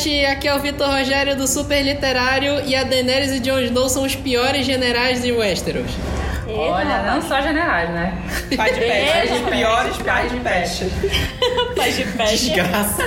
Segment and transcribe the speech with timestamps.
[0.00, 4.02] aqui é o Vitor Rogério do Super Literário e a Daenerys e Jon Snow são
[4.02, 5.90] os piores generais de Westeros.
[6.48, 8.14] Olha, não só generais, né?
[8.56, 9.34] Pai de peste.
[9.34, 10.84] Os piores pais de peste.
[11.76, 12.50] Paz de peste.
[12.50, 13.02] Desgraça.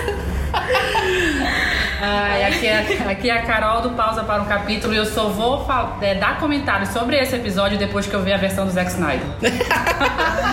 [1.99, 5.29] Ai, aqui, é, aqui é a Carol do Pausa para um Capítulo e eu só
[5.29, 5.65] vou
[5.99, 9.25] é, dar comentários sobre esse episódio depois que eu ver a versão do Zack Snyder.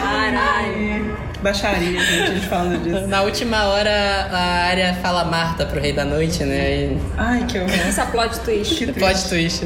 [0.01, 1.10] Caralho.
[1.43, 3.07] Baixaria, gente, a gente falando disso.
[3.09, 3.91] Na última hora,
[4.31, 6.71] a área fala Marta pro Rei da Noite, né?
[6.71, 7.73] E Ai, que horror.
[7.73, 8.75] Essa plot twist.
[8.75, 9.65] Que plot twist.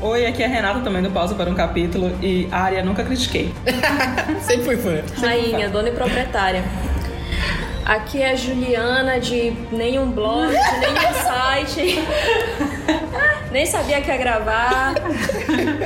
[0.00, 3.04] Oi, aqui é a Renata também do Pausa para um Capítulo e a área nunca
[3.04, 3.52] critiquei.
[4.40, 5.02] Sempre fui fã.
[5.20, 6.64] Rainha, dona e proprietária.
[7.84, 11.98] Aqui é a Juliana de nenhum blog, de nenhum site.
[13.50, 14.94] Nem sabia que ia gravar.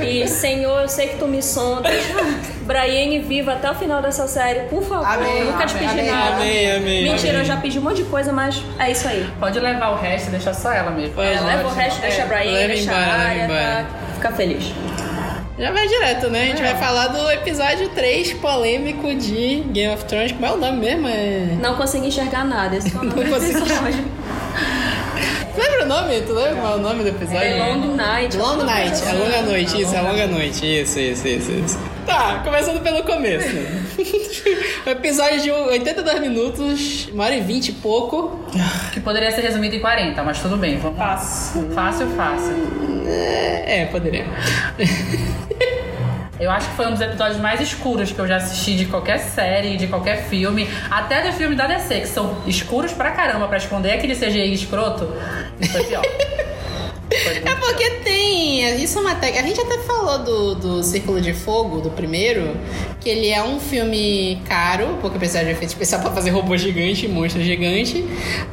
[0.05, 1.93] E, Senhor, eu sei que tu me sondas.
[2.63, 5.05] Braiane viva até o final dessa série, por favor.
[5.05, 6.35] Amém, Nunca te amém, pedi amém, nada.
[6.35, 7.41] amém, amém, Mentira, amém.
[7.41, 9.27] eu já pedi um monte de coisa, mas é isso aí.
[9.39, 11.21] Pode levar o resto e deixar só ela mesmo.
[11.21, 11.39] É, é.
[11.39, 13.59] leva o resto, deixa a Braiane, leva deixa embora, a embora.
[13.59, 13.85] tá?
[14.15, 14.73] Fica feliz.
[15.57, 16.43] Já vai direto, né?
[16.43, 20.31] A gente vai falar do episódio 3 polêmico de Game of Thrones.
[20.31, 21.07] Como é o nome mesmo?
[21.07, 21.55] É...
[21.61, 22.75] Não consegui enxergar nada.
[22.75, 23.59] Esse é o nome Não consegui
[25.93, 26.21] nome?
[26.21, 27.39] Tu lembra qual é o nome do episódio?
[27.39, 28.37] É Long Night.
[28.37, 29.17] Long Night, assim.
[29.17, 31.79] longa noite, isso, a longa noite, isso, isso, isso, isso.
[32.05, 33.47] Tá, começando pelo começo.
[34.85, 38.39] o episódio de 82 minutos, uma hora e vinte e pouco.
[38.91, 41.17] Que poderia ser resumido em 40, mas tudo bem, vamos lá.
[41.17, 41.71] Fácil.
[41.71, 42.55] Fácil, fácil.
[43.05, 44.25] É, poderia.
[46.43, 49.17] Eu acho que foi um dos episódios mais escuros que eu já assisti de qualquer
[49.17, 53.55] série, de qualquer filme, até de filme da DC, que são escuros pra caramba pra
[53.55, 55.07] esconder aquele CGI escroto.
[55.57, 56.03] Isso foi pior.
[57.11, 58.81] É porque tem.
[58.81, 59.45] Isso é uma técnica.
[59.45, 62.57] A gente até falou do, do Círculo de Fogo, do primeiro,
[62.99, 67.07] que ele é um filme caro, porque precisa de efeito especial pra fazer robô gigante,
[67.07, 68.03] monstro gigante.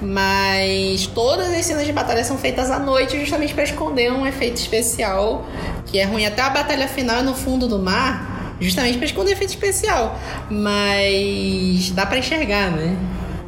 [0.00, 4.56] Mas todas as cenas de batalha são feitas à noite, justamente pra esconder um efeito
[4.56, 5.46] especial
[5.86, 6.26] que é ruim.
[6.26, 8.54] Até a batalha final é no fundo do mar.
[8.60, 10.18] Justamente pra esconder efeito especial.
[10.50, 12.94] Mas dá pra enxergar, né?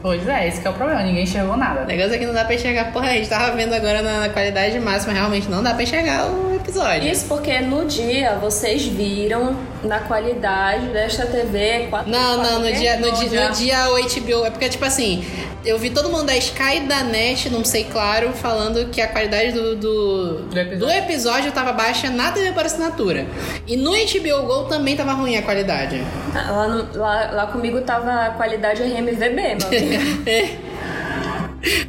[0.02, 1.84] Pois é, esse que é o problema, ninguém enxergou O nada.
[1.84, 2.92] negócio é que não dá pra enxergar.
[2.92, 6.26] Porra, a gente tava vendo agora na, na qualidade máxima, realmente não dá pra enxergar
[6.26, 7.08] o episódio.
[7.08, 12.97] Isso porque no dia vocês viram na qualidade desta TV 4 Não, não, no dia,
[12.98, 14.44] no, dia, no dia o HBO.
[14.47, 15.25] É porque, tipo assim,
[15.65, 19.09] eu vi todo mundo da Sky e da Net, não sei claro, falando que a
[19.09, 20.78] qualidade do, do, Do episódio.
[20.78, 23.26] do episódio tava baixa na TV por assinatura.
[23.66, 26.00] E no HBO Go também tava ruim a qualidade.
[26.34, 30.62] Lá, no- lá, lá comigo tava a qualidade RMVB, amigo.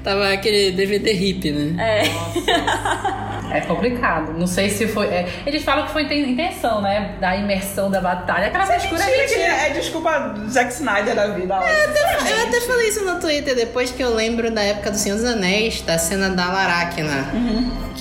[0.04, 2.04] tava aquele DVD hip, né?
[2.04, 3.32] É.
[3.53, 4.34] É complicado.
[4.34, 5.08] Não sei se foi.
[5.08, 7.16] é, eles falam que foi inten- intenção, né?
[7.19, 8.47] Da imersão da batalha.
[8.47, 9.34] Aquela frescura Mentira, gente.
[9.36, 11.53] que é desculpa do Zack Snyder da vida.
[11.56, 15.25] Eu até falei isso no Twitter depois que eu lembro da época do Senhor dos
[15.25, 17.28] Anéis, da cena da Laracna.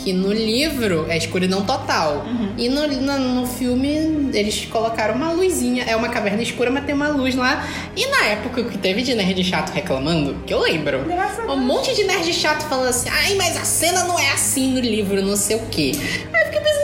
[0.03, 2.25] Que no livro é escuridão total.
[2.59, 5.85] E no, no, no filme eles colocaram uma luzinha.
[5.85, 7.67] É uma caverna escura, mas tem uma luz lá.
[7.97, 11.95] E na época que teve de nerd chato reclamando, que eu lembro, Graças um monte
[11.95, 15.37] de nerd chato falando assim: ai, mas a cena não é assim no livro, não
[15.37, 15.93] sei o quê.
[16.33, 16.83] Aí eu fiquei pensando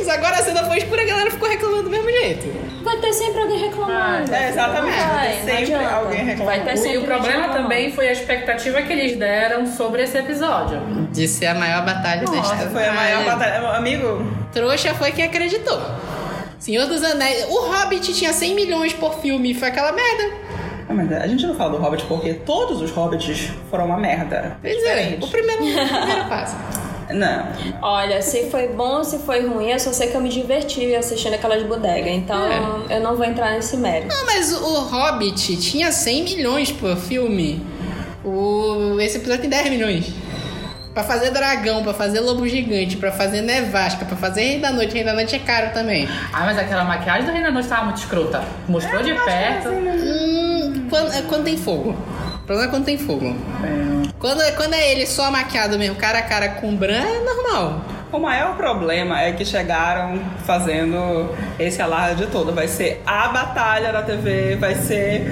[0.00, 0.10] isso.
[0.10, 2.69] Agora a cena foi escura, a galera ficou reclamando do mesmo jeito.
[2.82, 4.32] Vai ter sempre alguém reclamando.
[4.34, 4.96] É, exatamente.
[4.96, 5.94] Vai ter Vai, sempre adianta.
[5.94, 6.44] alguém reclamando.
[6.44, 10.16] Vai ter E sempre o problema também foi a expectativa que eles deram sobre esse
[10.18, 10.80] episódio.
[11.12, 12.70] De ser a maior batalha Nossa, desta.
[12.70, 13.68] Foi a maior Ai, batalha.
[13.76, 15.80] Amigo, Trouxa foi quem acreditou.
[16.58, 17.46] Senhor dos Anéis.
[17.48, 20.30] O Hobbit tinha 100 milhões por filme e foi aquela merda.
[20.88, 24.56] Ah, mas a gente não fala do Hobbit porque todos os Hobbits foram uma merda.
[24.60, 26.56] Pois é, o primeiro, o primeiro passo.
[27.12, 27.46] Não.
[27.82, 31.34] Olha, se foi bom, se foi ruim, eu só sei que eu me diverti assistindo
[31.34, 32.10] aquelas bodegas.
[32.10, 32.38] Então
[32.88, 34.14] eu não vou entrar nesse mérito.
[34.14, 37.64] Não, mas o Hobbit tinha 100 milhões por filme.
[38.24, 38.98] O...
[39.00, 40.12] Esse episódio tem 10 milhões.
[40.92, 44.92] Pra fazer dragão, pra fazer lobo gigante, pra fazer nevasca, pra fazer Rei da Noite.
[44.92, 46.08] Rei da Noite é caro também.
[46.32, 48.42] Ah, mas aquela maquiagem do Rei da Noite tava muito escrota.
[48.68, 49.68] Mostrou de perto.
[49.68, 51.96] Hum, quando, é quando tem fogo.
[52.42, 53.26] O problema é quando tem fogo.
[53.64, 57.00] É, Quando, é- quando é ele só maquiado mesmo, cara a cara com o Bran,
[57.02, 57.80] é normal.
[58.12, 62.52] O maior problema é que chegaram fazendo esse alarde todo.
[62.52, 65.26] Vai ser a batalha da TV, vai ser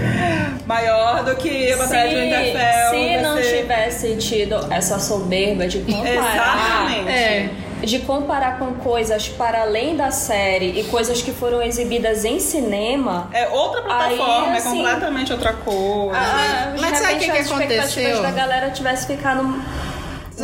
[0.64, 2.90] maior do que a batalha de Winterfell.
[2.90, 3.56] se não ser...
[3.62, 6.88] tivesse tido essa soberba de comparar.
[6.92, 7.10] Exatamente.
[7.10, 7.48] É.
[7.82, 13.28] De comparar com coisas para além da série e coisas que foram exibidas em cinema.
[13.32, 16.18] É outra plataforma, Aí, é assim, completamente outra coisa.
[16.18, 18.22] ah, mas de sabe o que que as expectativas aconteceu?
[18.22, 19.42] da galera tivesse ficado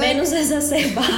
[0.00, 1.08] menos exacerbada.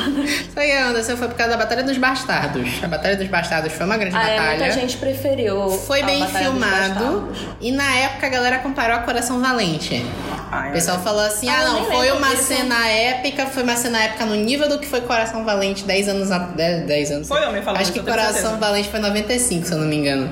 [0.54, 1.16] Sabe o que aconteceu?
[1.16, 2.68] Foi por causa da Batalha dos Bastardos.
[2.82, 4.58] A Batalha dos Bastardos foi uma grande Ah, é, batalha.
[4.58, 5.68] muita gente preferiu.
[5.70, 7.32] Foi a bem Batalha filmado.
[7.60, 10.04] E na época a galera comparou a Coração Valente.
[10.50, 12.44] Ai, O pessoal falou assim: Ah, ah, não, foi uma disso.
[12.44, 16.30] cena épica, foi uma cena épica no nível do que foi Coração Valente 10 anos
[16.30, 16.86] atrás.
[16.86, 17.28] 10 anos.
[17.28, 18.56] Foi homem falando Acho que Coração certeza.
[18.56, 20.30] Valente foi 95, se eu não me engano.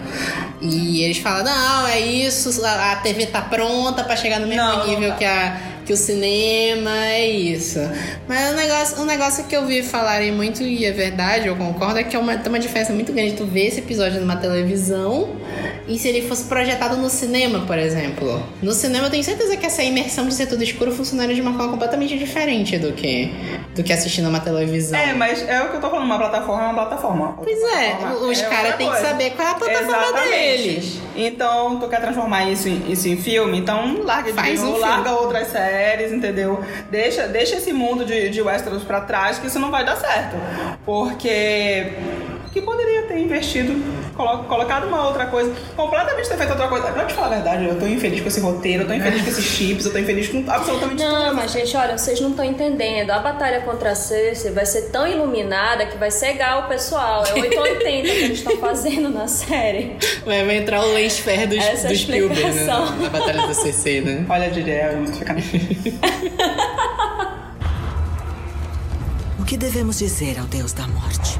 [0.60, 4.62] E eles falam: não, é isso, a a TV tá pronta pra chegar no mesmo
[4.62, 5.16] Não, não nível tá.
[5.16, 7.78] que, a, que o cinema, é isso.
[8.26, 11.98] Mas o negócio, o negócio que eu vi falarem muito, e é verdade, eu concordo,
[11.98, 15.36] é que é uma, tem uma diferença muito grande tu ver esse episódio numa televisão
[15.86, 18.42] e se ele fosse projetado no cinema, por exemplo.
[18.62, 21.52] No cinema eu tenho certeza que essa imersão de ser tudo escuro funcionaria de uma
[21.52, 23.30] forma completamente diferente do que,
[23.74, 24.98] do que assistir numa televisão.
[24.98, 27.38] É, mas é o que eu tô falando, uma plataforma é uma plataforma.
[27.42, 30.62] Pois é, Plataforma os é caras têm que saber qual é a plataforma Exatamente.
[30.62, 30.98] deles.
[31.16, 33.58] Então, tu quer transformar isso em, isso em filme?
[33.58, 34.90] Então, larga de Faz um novo, filme.
[34.90, 35.73] larga outras séries,
[36.12, 36.62] entendeu?
[36.90, 40.36] Deixa, deixa esse mundo de, de Westeros pra trás, que isso não vai dar certo.
[40.84, 41.92] Porque...
[42.52, 43.72] Que poderia ter investido,
[44.14, 46.92] colocado uma outra coisa, completamente ter feito outra coisa.
[46.92, 49.30] Pra te falar a verdade, eu tô infeliz com esse roteiro, eu tô infeliz com
[49.30, 51.36] esses chips, eu tô infeliz com absolutamente Não, tudo.
[51.36, 53.10] mas gente, olha, vocês não estão entendendo.
[53.10, 57.24] A batalha contra a Cersei vai ser tão iluminada que vai cegar o pessoal.
[57.26, 59.96] É 880 que eles estão fazendo na série.
[60.24, 63.08] Vai, vai entrar o Lance Fair dos, Essa é a dos Spielberg né, na, na
[63.08, 64.24] Batalha do CC, né?
[64.30, 64.50] Olha,
[64.96, 65.40] não tô ficando...
[69.38, 71.38] O que devemos dizer ao Deus da Morte?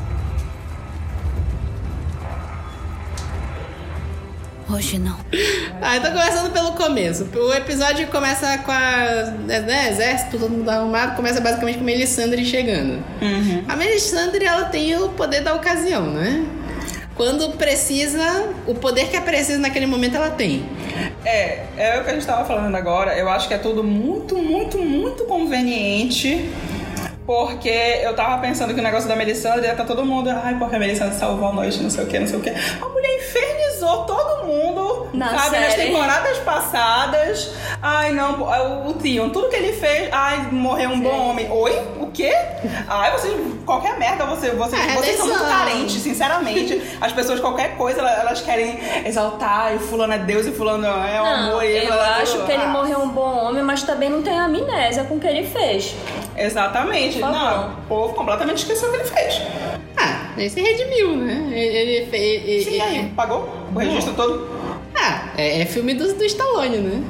[4.68, 5.18] Hoje não.
[5.82, 7.28] Ah, então começando pelo começo.
[7.36, 9.32] O episódio começa com a.
[9.46, 13.04] Né, exército, todo mundo arrumado, começa basicamente com a Melisandre chegando.
[13.68, 16.44] A Melisandre, ela tem o poder da ocasião, né?
[17.14, 20.66] Quando precisa, o poder que é preciso naquele momento ela tem.
[21.24, 23.16] É, é o que a gente tava falando agora.
[23.16, 26.50] Eu acho que é tudo muito, muito, muito conveniente.
[27.26, 27.68] Porque
[28.02, 30.28] eu tava pensando que o negócio da Melisandre ia tá todo mundo.
[30.30, 32.50] Ai, porque a Melisandre salvou a noite, não sei o que, não sei o que.
[32.50, 35.08] A mulher infernizou todo mundo.
[35.14, 35.86] Na sabe, nas série.
[35.92, 37.52] temporadas passadas.
[37.80, 40.08] Ai, não, pô, o, o Theon, tudo que ele fez.
[40.12, 41.50] Ai, morreu um bom homem.
[41.50, 41.72] Oi?
[42.00, 42.32] O quê?
[42.88, 43.34] Ai, vocês.
[43.64, 46.82] Qualquer merda, você, vocês, É, vocês são muito carentes, sinceramente.
[47.00, 49.74] As pessoas, qualquer coisa, elas, querem exaltar.
[49.74, 51.64] E fulano é Deus e fulano é o amor.
[51.64, 55.14] eu ela- acho que ele morreu um bom homem, mas também não tem amnésia com
[55.14, 55.94] o que ele fez.
[56.36, 57.18] Exatamente.
[57.18, 59.42] Não, o povo completamente esqueceu o que ele fez.
[59.96, 61.48] Ah, ele se redimiu, né?
[61.52, 64.48] Ele, ele, fez- Sim, aí, pagou o registro todo.
[64.96, 67.02] Ah, é, é filme do, do Stallone, né?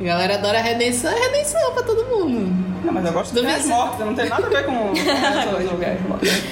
[0.00, 2.68] A galera adora redenção, é redenção pra todo mundo.
[2.84, 5.70] Não, mas eu gosto de Duvido as mortes, não tem nada a ver com os
[5.72, 6.00] lugares.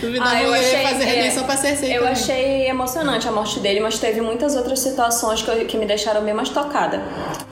[0.00, 2.12] Duvidava Ah, eu achei- fazer é, redenção pra Cersei Eu também.
[2.12, 6.22] achei emocionante a morte dele, mas teve muitas outras situações que, eu- que me deixaram
[6.24, 7.00] bem mais tocada.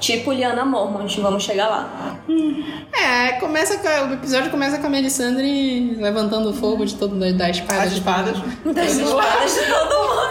[0.00, 2.17] Tipo Liana Mormont, vamos chegar lá.
[2.93, 7.14] É, começa com, a- o episódio começa com a Melisandre levantando o fogo de todo
[7.32, 7.82] da espada.
[7.85, 8.37] As espadas.
[8.75, 10.24] Das espadas de todo mundo.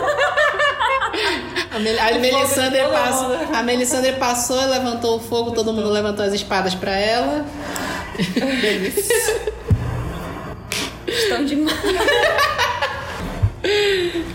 [1.73, 2.11] A, Mel, a
[2.89, 7.45] passou, a Melisandre passou, levantou o fogo, todo mundo levantou as espadas pra ela.
[11.07, 11.75] Estão demais.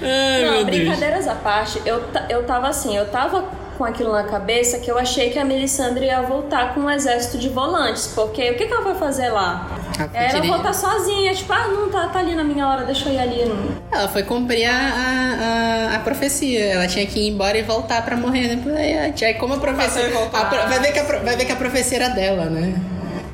[0.02, 0.76] Ai, Não, meu Deus.
[0.78, 3.44] brincadeiras à parte, eu, eu tava assim, eu tava
[3.78, 7.38] com aquilo na cabeça que eu achei que a Melisandre ia voltar com um exército
[7.38, 9.68] de volantes, porque o que, que ela vai fazer lá?
[10.00, 13.08] Ah, foi Ela voltar sozinha, tipo, ah, não, tá, tá ali na minha hora, deixa
[13.08, 13.52] eu ir ali.
[13.90, 16.64] Ela foi cumprir a, a, a, a profecia.
[16.66, 18.76] Ela tinha que ir embora e voltar pra morrer, né?
[18.76, 20.02] Aí, aí como a profecia.
[20.08, 22.74] Pro- vai, ver que a, vai ver que a profecia era dela, né?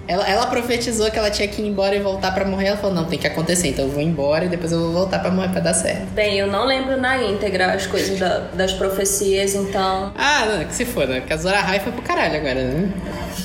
[0.06, 2.66] Ela, ela profetizou que ela tinha que ir embora e voltar pra morrer.
[2.68, 5.18] Ela falou: não, tem que acontecer, então eu vou embora e depois eu vou voltar
[5.18, 6.06] pra morrer pra dar certo.
[6.12, 10.12] Bem, eu não lembro na íntegra as coisas da- das profecias, então.
[10.16, 11.20] Ah, não, que se foda.
[11.20, 12.88] Que a Zora High foi pro caralho agora, né?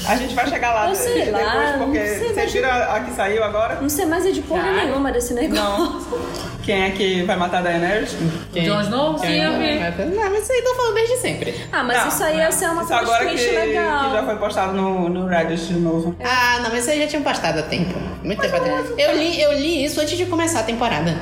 [0.07, 2.69] A gente vai chegar lá Eu sei depois, lá, porque não sei, vocês mas- viram
[2.69, 3.77] a, a que saiu agora?
[3.81, 4.85] Não sei mais é de porra Já.
[4.85, 6.19] nenhuma desse negócio.
[6.63, 8.15] Quem é que vai matar a Daenerys?
[8.53, 9.17] Jon Snow?
[9.17, 9.79] Sim, eu vi.
[10.15, 11.55] Não, mas isso aí tô falando desde sempre.
[11.71, 14.05] Ah, mas Não, isso aí ia ser uma Isso agora que, legal.
[14.09, 16.15] que já foi postado no, no Reddit de novo.
[16.23, 17.97] Ah, não, mas isso aí já tinha postado há tempo.
[18.23, 18.87] Muito tempo atrás.
[18.97, 21.17] Eu li, eu li isso antes de começar a temporada.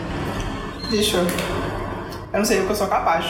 [0.91, 1.24] Deixa eu.
[2.34, 3.25] Eu não sei o que eu sou capaz.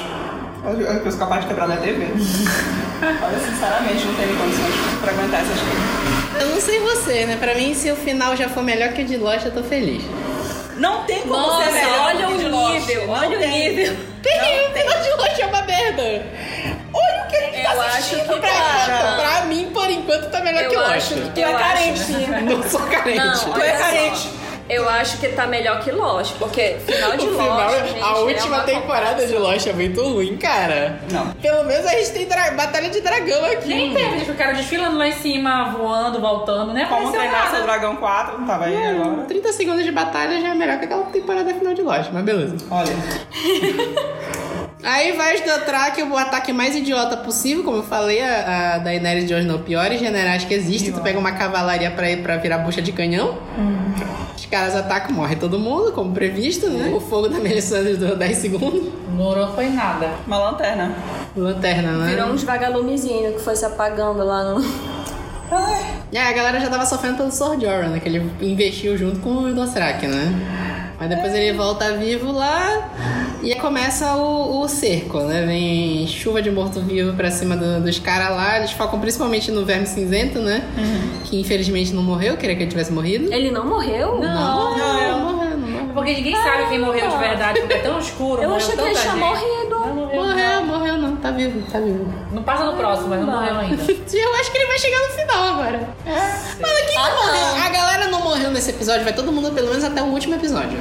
[0.66, 2.08] Eu, eu, eu sou capaz de quebrar minha TV.
[3.02, 6.42] Olha, sinceramente, não tenho condições pra aguentar essas coisas.
[6.42, 7.38] Eu não sei você, né?
[7.40, 10.04] Pra mim, se o final já for melhor que o de Lost, eu tô feliz.
[10.78, 12.74] Não tem como Nossa, ser melhor olha que o de Lost.
[12.88, 13.50] nível, olha o tem.
[13.70, 13.98] nível.
[14.22, 16.26] Tem, o final de Lost é uma merda.
[16.94, 19.16] Olha o que a gente Eu tá acho assistindo, que Pra, cara.
[19.16, 20.92] pra mim, por enquanto, tá melhor Eu que Lost.
[20.92, 22.02] acho que- Tu é carente.
[22.46, 23.18] Não sou carente.
[23.18, 24.30] Não, Tu é Olha só.
[24.70, 28.08] Eu acho que tá melhor que Lost, porque final de O Lost, final, gente, a
[28.08, 29.34] é última uma temporada de.
[29.36, 31.00] Lost é muito ruim, cara.
[31.12, 31.32] Não.
[31.34, 33.68] Pelo menos a gente tem batalha de dragão aqui.
[33.70, 36.86] Nem teve, tipo, o cara desfilando lá em cima, voando, voltando, né?
[36.90, 37.64] Como treinar seu nada.
[37.64, 39.26] Dragão 4, não tava aí agora.
[39.26, 42.58] 30 segundos de batalha já é melhor que aquela temporada final de Lost, mas beleza.
[42.70, 42.94] Olha.
[44.84, 49.26] Aí vai os Dothraki, o ataque mais idiota possível, como eu falei, a, a Daenerys
[49.26, 50.94] de Jon Snow, piores generais que existem.
[50.94, 53.38] Tu pega uma cavalaria pra ir pra virar bucha de canhão.
[54.36, 56.92] Os caras atacam, morre todo mundo, como previsto, né?
[56.94, 58.84] O fogo da Melisandre durou 10 segundos.
[59.10, 60.12] Não foi nada.
[60.28, 60.96] Uma lanterna.
[61.36, 62.10] Lanterna, né?
[62.12, 64.64] Virou uns vagalumezinhos que foi se apagando lá no.
[66.12, 68.00] É, a galera já tava sofrendo pelo Sword Jorah, né?
[68.00, 70.94] Que ele investiu junto com o Dothraki, né?
[71.00, 72.90] Mas depois ele volta vivo lá
[73.48, 75.46] e aí começa o, o cerco, né?
[75.46, 78.58] Vem chuva de morto-vivo pra cima do- dos caras lá.
[78.58, 80.64] Eles focam principalmente no Verme Cinzento, né?
[81.26, 83.32] Que infelizmente não morreu, queria que ele tivesse morrido.
[83.34, 84.20] Ele não morreu?
[84.20, 84.78] Não, não.
[84.78, 85.88] não morreu, não morreu.
[85.94, 88.42] Porque ninguém sabe quem morreu de verdade, porque é tão escuro.
[88.44, 89.70] Eu morreu achei que ele tinha morrido.
[89.80, 90.24] Não morreu.
[90.24, 92.14] Morreu, morreu não, tá vivo, tá vivo.
[92.32, 93.82] Não passa no próximo, mas não morreu ainda.
[94.14, 95.90] Eu acho que ele vai chegar no final agora.
[96.06, 97.42] Mas quem Ah, não morreu?
[97.58, 97.66] não.
[97.66, 100.78] A galera não morreu nesse episódio, vai todo mundo pelo menos até o último episódio.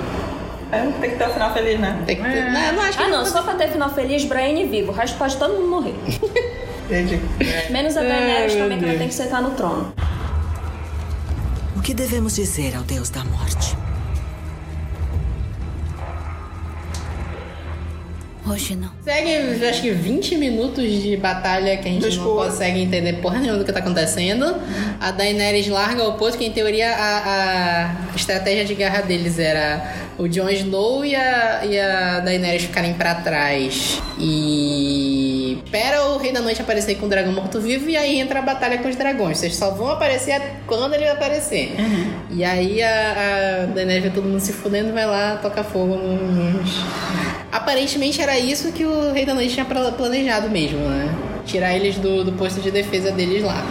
[0.72, 2.02] É, tem que ter um final feliz, né?
[2.06, 2.50] Tem que ter.
[2.50, 4.90] Não, não acho que Ah, não, só pra ter final feliz, Brian vivo.
[4.90, 5.94] O resto pode todo mundo morrer.
[6.86, 7.20] Entendi.
[7.70, 9.92] Menos a Daenerys meu também, que ela tem que sentar no trono.
[11.76, 13.76] O que devemos dizer ao Deus da Morte?
[18.48, 18.90] Hoje não.
[19.02, 23.40] Segue, acho que 20 minutos de batalha que a gente Do não consegue entender porra
[23.40, 24.56] nenhuma do que tá acontecendo.
[25.00, 30.06] A Daenerys larga o posto, que em teoria a, a estratégia de guerra deles era
[30.16, 34.00] o Jon Snow e a, e a Daenerys ficarem pra trás.
[34.16, 38.42] E espera o Rei da Noite aparecer com o dragão morto-vivo e aí entra a
[38.42, 39.38] batalha com os dragões.
[39.38, 41.74] Vocês só vão aparecer quando ele aparecer.
[42.30, 47.25] E aí a, a Daenerys vê todo mundo se fudendo vai lá, toca fogo nos...
[47.56, 51.14] Aparentemente era isso que o Rei da Noite tinha planejado mesmo, né?
[51.46, 53.64] Tirar eles do, do posto de defesa deles lá.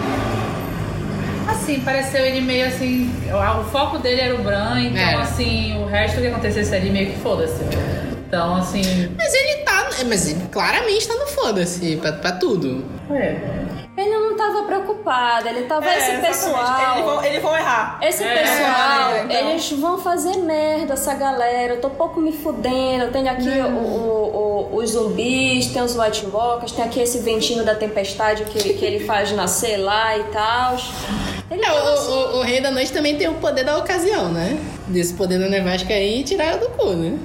[1.48, 3.12] Assim, pareceu ele meio assim.
[3.32, 5.22] O, o foco dele era o Bran, então Era.
[5.22, 7.64] assim, o resto que acontecesse ali meio que foda-se.
[8.28, 8.82] Então, assim.
[9.16, 9.90] Mas ele tá.
[10.08, 12.84] Mas ele claramente tá no foda-se pra, pra tudo.
[13.12, 13.36] É.
[14.36, 16.28] Ele não tava preocupado, ele tava É, esse exatamente.
[16.28, 16.94] pessoal.
[16.96, 18.00] Eles vão, eles vão errar.
[18.02, 19.50] Esse É, pessoal, é, então.
[19.52, 21.74] eles vão fazer merda, essa galera.
[21.76, 23.12] Eu tô pouco me fudendo.
[23.12, 27.64] Tem aqui o- o- o- os zumbis, tem os White Walkers, tem aqui esse ventinho
[27.64, 30.76] da tempestade que, que ele faz nascer lá e tal.
[31.50, 34.30] Ele É, o, assim, o- o Rei da Noite também tem o poder da ocasião,
[34.30, 34.58] né?
[34.88, 37.18] Desse poder da nevasca aí e tiraram do cu, né?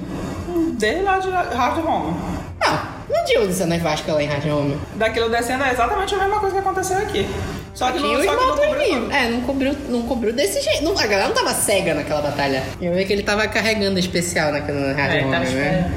[0.75, 2.15] Desde lá de Hard Home.
[2.61, 4.79] Não, não tinha essa nevasca lá em Hard Home.
[4.95, 7.27] Daquilo descendo é exatamente a mesma coisa que aconteceu aqui.
[7.75, 9.11] Só que não, só que não cobriu.
[9.11, 10.85] É, não cobriu, não cobriu desse jeito.
[10.85, 12.63] Não, a galera não tava cega naquela batalha.
[12.81, 15.91] Eu vi que ele tava carregando especial naquela Hard É, Home, tava né?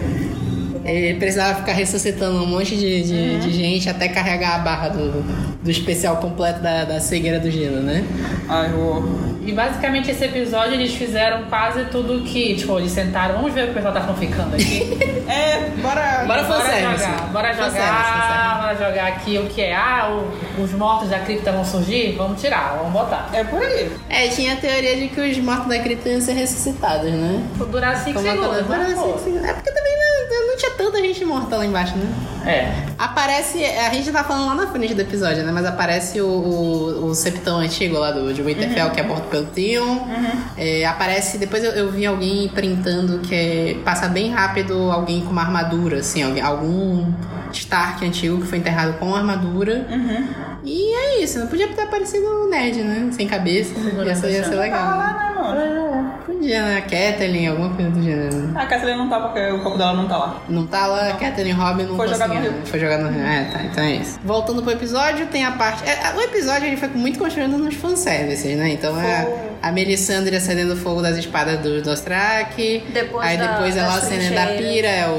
[0.85, 5.21] Ele precisava ficar ressuscitando um monte de, de, de gente até carregar a barra do,
[5.63, 8.03] do especial completo da, da cegueira do gelo, né?
[8.49, 9.33] Ai, o...
[9.45, 13.65] E basicamente esse episódio eles fizeram quase tudo que, tipo, eles sentaram, vamos ver o
[13.65, 14.97] que o pessoal tá fanficando aqui.
[15.25, 16.25] É, bora...
[16.27, 19.73] Bora Bora jogar, bora Fanservice, jogar, bora jogar aqui o que é.
[19.73, 22.13] Ah, o- os mortos da cripta vão surgir?
[22.17, 23.29] Vamos tirar, vamos botar.
[23.33, 23.89] É por aí.
[24.09, 27.41] É, tinha a teoria de que os mortos da cripta iam ser ressuscitados, né?
[27.71, 28.93] Durar 5 Como segundos, né?
[28.95, 29.17] Pô?
[29.17, 29.47] sim, sim.
[29.47, 29.93] É porque também
[30.29, 32.07] não, não tinha tanta gente morta lá embaixo, né?
[32.45, 32.71] É.
[32.97, 35.51] Aparece, a gente tá falando lá na frente do episódio, né?
[35.51, 39.45] Mas aparece o, o, o septão antigo lá do, de Winterfell, que é morto pelo
[39.47, 40.05] Theon.
[40.57, 45.31] É, aparece, depois eu, eu vi alguém printando que é- passa bem rápido alguém com
[45.31, 47.11] uma armadura, assim, alguém- algum
[47.51, 49.85] Stark antigo que foi enterrado com armadura.
[50.65, 53.09] E é isso, não podia ter aparecido o Ned, né?
[53.11, 53.73] Sem cabeça.
[54.05, 54.97] Ia ser, ia ser legal.
[54.97, 56.13] lá, né, mano?
[56.25, 56.77] Podia, né?
[56.77, 58.51] A Catelyn, alguma coisa do gênero.
[58.55, 60.41] A Kathleen não tá porque o corpo dela não tá lá.
[60.47, 62.27] Não tá lá, a Catherine Robin não Foi conseguia.
[62.27, 62.53] no rio.
[62.65, 63.23] Foi jogado no rio.
[63.25, 64.19] É, tá, então é isso.
[64.23, 65.83] Voltando pro episódio, tem a parte.
[65.87, 68.69] é, o episódio ele foi muito construído nos fanservices, né?
[68.69, 69.27] Então é
[69.61, 72.83] a Melisandre acendendo o fogo das espadas dos Dothraki.
[72.93, 75.15] Depois aí da- depois ela acendendo a pira, é o, o,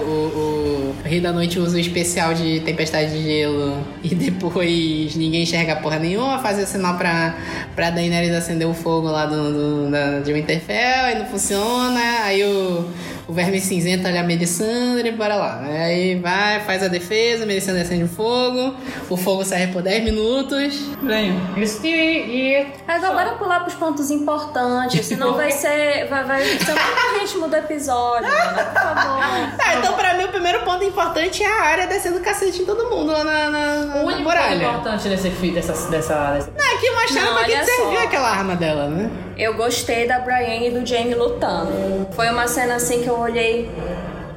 [0.91, 3.77] o Rei da Noite usa o especial de tempestade de gelo.
[4.03, 7.37] E depois ninguém enxerga porra nenhuma, faz o sinal pra,
[7.75, 12.01] pra Daenerys acender o fogo lá do, do- da, de Winterfell, aí não funciona.
[12.25, 12.89] Aí o,
[13.27, 15.61] o Verme Cinzento olha a Melisandre, bora lá.
[15.63, 18.75] Aí vai, faz a defesa, a Melisandre acende o fogo,
[19.09, 20.75] o fogo serve por 10 minutos.
[21.03, 21.41] Venho.
[21.57, 21.91] Isso e.
[21.91, 26.07] e Agora bora pular pros pontos importantes, senão vai ser.
[26.09, 29.25] Vai, vai ser muito ritmo do episódio, mano, por favor.
[29.65, 32.91] Ah, então pra mim o primeiro ponto importante é a área descendo cacete em todo
[32.91, 34.57] mundo lá na, na, O na único muralha.
[34.67, 36.51] importante desse dessa, dessa, dessa.
[36.57, 38.05] Não, aqui mostraram Não, pra que que serviu só.
[38.05, 39.11] aquela arma dela, né?
[39.37, 42.09] Eu gostei da Brienne e do Jamie lutando.
[42.13, 43.69] Foi uma cena assim que eu olhei.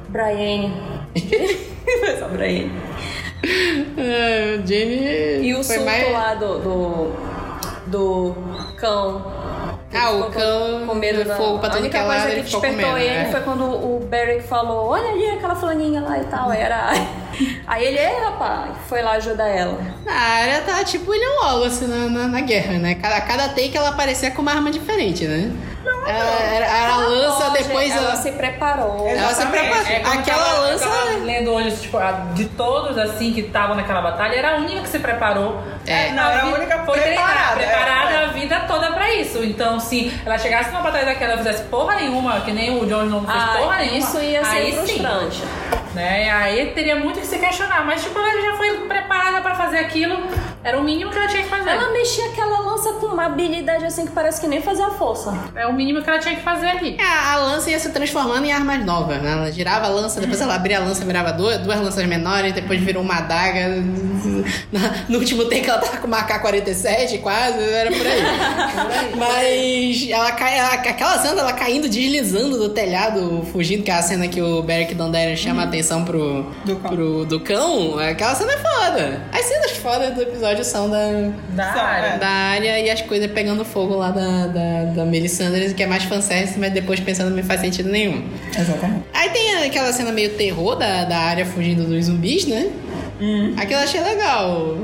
[0.08, 0.72] Brienne.
[2.18, 2.72] Só Brienne.
[3.96, 6.12] É, o Jamie E o surto mais...
[6.12, 7.12] lá do, do.
[7.86, 8.34] do
[8.76, 9.37] cão.
[9.92, 12.36] Ah, o cão com medo do fogo pra A tudo única que é lado, coisa
[12.36, 13.30] que despertou ele né?
[13.30, 16.50] foi quando o Beric falou: Olha ali aquela flaninha lá e tal.
[16.50, 16.90] Aí era.
[17.66, 19.78] Aí ele, ei, rapaz, foi lá ajudar ela.
[20.06, 22.96] A área tá tipo William Wallace na, na, na guerra, né?
[22.96, 25.52] Cada, cada take ela aparecia com uma arma diferente, né?
[25.84, 28.16] Era, era, era a lança, Ela depois ela ela...
[28.16, 29.08] se preparou.
[29.08, 29.86] Ela se preparou.
[29.86, 30.88] É, Aquela tava- lança...
[30.88, 31.98] Tava lendo hoje, tipo,
[32.34, 35.62] de todos assim que estavam naquela batalha, era a única que se preparou.
[35.86, 36.10] É.
[36.10, 38.24] Não, era a única foi preparada, treinada, preparada é.
[38.24, 39.42] a vida toda pra isso.
[39.44, 43.04] Então, se ela chegasse numa batalha daquela e fizesse porra nenhuma, que nem o Snow
[43.04, 45.02] não fez Ah, porra nenhuma, isso ia ser aí sim.
[45.98, 46.30] Né?
[46.30, 47.84] Aí teria muito que se questionar.
[47.84, 50.16] Mas, tipo, ela já foi preparada pra fazer aquilo.
[50.62, 51.70] Era o mínimo que ela tinha que fazer.
[51.70, 55.32] Ela mexia aquela lança com uma habilidade assim que parece que nem fazia força.
[55.56, 56.96] É o mínimo que ela tinha que fazer ali.
[57.00, 59.32] É, a lança ia se transformando em armas novas, né?
[59.32, 62.80] Ela girava a lança, depois ela abria a lança, virava duas, duas lanças menores, depois
[62.80, 63.68] virou uma adaga.
[65.08, 68.20] No último take ela tava com uma AK-47 quase, era por aí.
[69.16, 74.02] Mas ela cai, ela- aquela cena dela caindo, deslizando do telhado, fugindo, que é a
[74.02, 76.90] cena que o Beric Dondarrion chama a atenção pro Do cão.
[76.90, 79.20] pro do cão, aquela cena é foda.
[79.32, 80.98] As cenas fodas do episódio são da,
[81.50, 82.06] Da Só, área.
[82.06, 82.18] é.
[82.18, 86.04] da área e as coisas pegando fogo lá da, da, da Melisandre, que é mais
[86.04, 88.22] fanservice, mas depois pensando não faz sentido nenhum.
[88.56, 89.04] Exatamente.
[89.14, 92.70] Aí tem aquela cena meio terror da, da área fugindo dos zumbis, né?
[93.56, 94.76] Aquilo eu achei legal.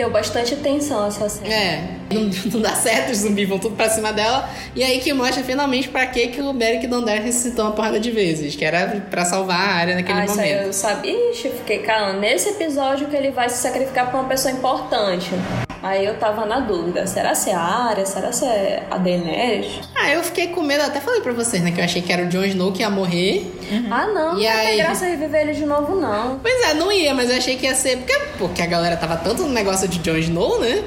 [0.00, 1.52] Deu bastante tensão essa cena.
[1.52, 2.22] É, não,
[2.54, 4.48] não dá certo, os zumbis vão tudo pra cima dela.
[4.74, 8.10] E aí que mostra finalmente pra que, que o Beric Dondarrion ressuscitou uma porrada de
[8.10, 8.56] vezes.
[8.56, 10.66] Que era pra salvar a área naquele ah, isso aí momento.
[10.68, 11.30] eu sabia.
[11.32, 12.18] Ixi, eu fiquei calando.
[12.18, 15.32] Nesse episódio que ele vai se sacrificar pra uma pessoa importante.
[15.82, 17.06] Aí eu tava na dúvida.
[17.06, 18.04] Será se é a Arya?
[18.04, 19.80] Será se é a Daenerys?
[19.94, 21.70] Ah, eu fiquei com medo, até falei pra vocês, né?
[21.70, 23.50] Que eu achei que era o Jon Snow que ia morrer.
[23.90, 24.38] Ah, não.
[24.38, 24.66] E não aí?
[24.66, 26.38] tem graça reviver ele de novo, não.
[26.40, 27.98] Pois é, não ia, mas eu achei que ia ser.
[27.98, 30.82] Porque, porque a galera tava tanto no negócio de Jon Snow, né?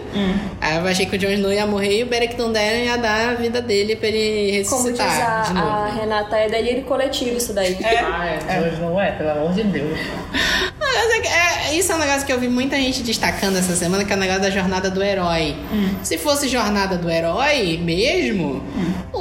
[0.61, 3.29] Aí eu achei que o Jon Snow ia morrer e o Beric Dondarrion ia dar
[3.29, 5.67] a vida dele pra ele Como diz ressuscitar a, de novo.
[5.67, 7.77] a Renata, é delírio coletivo isso daí.
[7.83, 8.61] Ah, é.
[8.61, 9.97] Hoje não é, pelo amor de Deus.
[10.95, 14.13] É é- isso é um negócio que eu vi muita gente destacando essa semana, que
[14.13, 15.55] é o negócio da jornada do herói.
[16.03, 18.61] Se fosse jornada do herói mesmo,
[19.11, 19.19] o,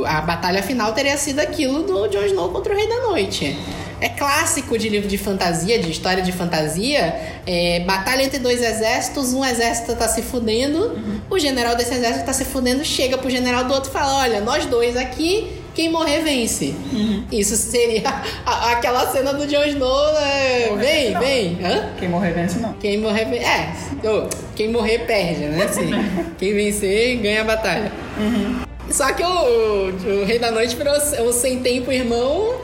[0.00, 3.56] o- a batalha final teria sido aquilo do Jon Snow contra o Rei da Noite.
[4.00, 7.16] É clássico de livro de fantasia, de história de fantasia.
[7.44, 10.96] É, batalha entre dois exércitos, um exército tá se fudendo,
[11.28, 14.40] o general desse exército tá se fudendo, chega pro general do outro e fala: Olha,
[14.40, 16.74] nós dois aqui, quem morrer vence.
[17.30, 18.02] Isso seria
[18.44, 20.70] a- aquela cena do Jon Snow, né?
[20.76, 21.20] Vem, não.
[21.20, 21.58] vem.
[21.64, 21.90] Hã?
[21.96, 22.72] Quem morrer vence, não.
[22.72, 23.72] Quem morrer, ve- é,
[24.56, 25.68] quem morrer perde, né?
[25.68, 25.90] Sim.
[26.36, 27.92] quem vencer ganha a batalha.
[28.90, 32.54] Só que o, o, o Rei da Noite virou o sem tempo irmão,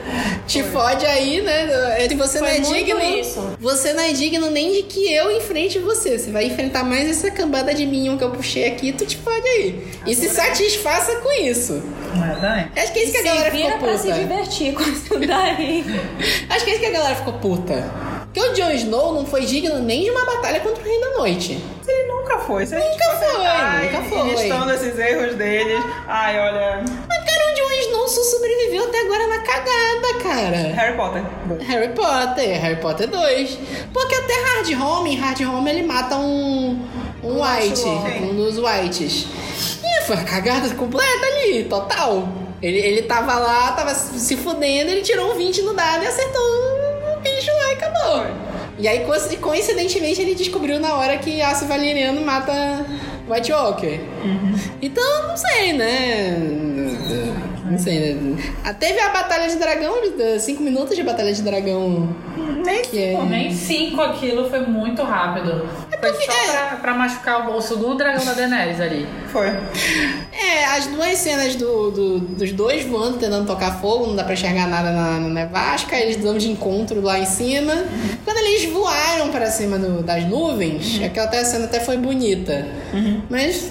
[0.46, 2.06] te fode aí, né?
[2.08, 3.56] Se você não Foi é muito digno, isso.
[3.60, 6.18] você não é digno nem de que eu enfrente você.
[6.18, 9.46] Você vai enfrentar mais essa cambada de minion que eu puxei aqui, tu te fode
[9.46, 9.86] aí.
[10.06, 11.82] E se satisfaça com isso.
[12.14, 12.70] Exatamente.
[12.78, 14.18] Acho que é isso que a se galera vira ficou pra se puta.
[14.18, 15.84] divertir com isso daí.
[16.50, 17.90] Acho que é isso que a galera ficou puta.
[18.34, 21.10] Porque o Jon Snow não foi digno nem de uma batalha contra o Rei da
[21.18, 21.64] Noite.
[21.86, 22.66] Ele nunca foi.
[22.66, 24.30] Se a Nunca foi, tentar nunca foi.
[24.30, 25.84] Listando esses erros deles.
[26.08, 26.82] Ai, olha.
[27.08, 30.56] Mas, cara, o Jon Snow só sobreviveu até agora na cagada, cara.
[30.74, 31.22] Harry Potter.
[31.64, 33.58] Harry Potter, Harry Potter 2.
[33.92, 36.84] Porque até Hard Home, em Hard Home ele mata um,
[37.22, 39.28] um White, um dos Whites.
[39.80, 42.28] E foi uma cagada completa ali, total.
[42.60, 46.42] Ele, ele tava lá, tava se fudendo, ele tirou um 20 no dado e acertou
[47.50, 48.26] lá e acabou.
[48.78, 52.84] E aí, coinc- coincidentemente, ele descobriu na hora que Aço Valeriano mata
[53.28, 54.00] White Walker.
[54.82, 56.36] Então, não sei, né?
[57.64, 58.42] Não sei, né?
[58.64, 59.94] Ah, Teve a Batalha de Dragão,
[60.38, 62.14] 5 minutos de Batalha de Dragão.
[62.64, 63.16] Nem Que é...
[63.16, 65.66] Pô, nem cinco aquilo foi muito rápido.
[65.88, 69.06] Foi porque- só pra, pra machucar o, o segundo dragão da Daenerys ali.
[69.28, 69.48] foi.
[70.32, 74.34] É, as duas cenas do, do- dos dois voando, tentando tocar fogo, não dá pra
[74.34, 77.72] enxergar nada na, na nevasca, eles dão de encontro lá em cima.
[78.24, 82.66] Quando eles voaram pra cima do- das nuvens, aquela até cena até foi bonita.
[83.30, 83.70] Mas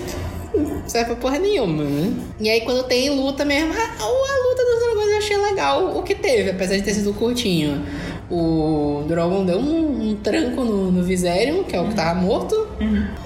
[0.55, 2.13] não serve pra porra nenhuma, né?
[2.39, 6.03] E aí quando tem luta mesmo, a, a luta dos dragões eu achei legal o
[6.03, 7.85] que teve, apesar de ter sido curtinho.
[8.31, 12.67] O Drogon deu um, um tranco no, no Viserion, que é o que tava morto.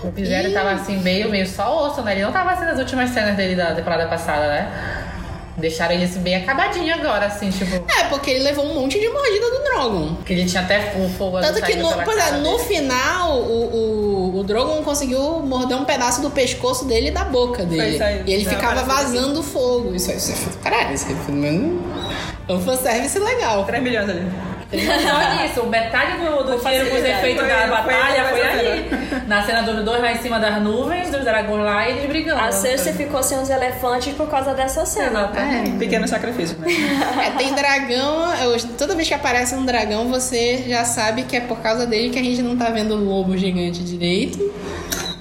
[0.03, 2.13] O Viserys tava assim, meio, meio só osso, né?
[2.13, 5.06] Ele não tava assim nas últimas cenas dele da temporada passada, né?
[5.57, 7.83] Deixaram ele assim, bem acabadinho agora, assim, tipo.
[7.99, 10.15] É, porque ele levou um monte de mordida do Drogon.
[10.23, 14.43] Que ele tinha até fogo Tanto que no, pois é, no final, o, o, o
[14.43, 18.01] Drogon conseguiu morder um pedaço do pescoço dele e da boca dele.
[18.01, 18.23] aí.
[18.27, 19.95] E ele ficava vazando fogo.
[19.95, 20.63] Isso, isso é.
[20.63, 21.81] Caralho, isso menos.
[22.47, 23.65] É um fanservice legal.
[23.65, 24.31] 3 milhões ali.
[24.69, 28.89] Só isso, metade do, do Com tiro com os efeitos da foi- batalha foi ali.
[29.27, 32.41] Na cena dos dois lá em cima das nuvens, dos dragões lá e eles brigando.
[32.41, 35.07] A Cersei ficou sem os elefantes por causa dessa cena.
[35.31, 35.71] Exatamente.
[35.77, 36.67] Pequeno sacrifício, né?
[37.25, 38.33] É, tem dragão.
[38.43, 42.09] eu- Toda vez que aparece um dragão, você já sabe que é por causa dele
[42.09, 44.37] que a gente não tá vendo o lobo gigante direito.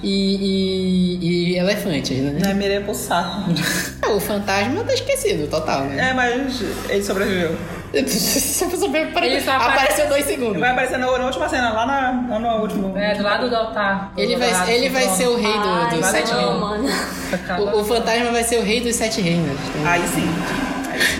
[0.03, 2.37] E, e- e elefantes, né?
[2.41, 3.49] Não é mirei pro saco.
[4.03, 6.09] É, O fantasma tá esquecido, total, né?
[6.11, 7.57] É, mas ele sobreviveu.
[7.93, 10.59] Ele só Apareceu aparece- dois segundos.
[10.59, 12.97] Vai aparecer na, na última cena, lá, na, lá no último.
[12.97, 14.11] É, do lado do altar.
[14.15, 15.17] do Ele lado vai, ele do vai trono.
[15.17, 17.73] ser o rei do, Ai, dos sete reinos.
[17.73, 19.57] O, o fantasma vai ser o rei dos sete reinos.
[19.85, 20.27] Aí sim.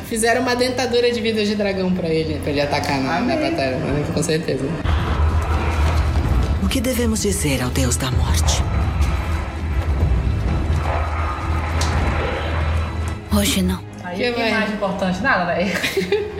[0.06, 3.78] Fizeram uma dentadura de vida de dragão pra ele, pra ele atacar na, na batalha,
[3.78, 4.06] né?
[4.13, 4.63] com certeza.
[6.78, 8.62] O que devemos dizer ao Deus da Morte?
[13.36, 13.80] Hoje não.
[14.04, 14.52] Aí Que vai?
[14.52, 15.20] mais importante?
[15.24, 15.72] Nada, né?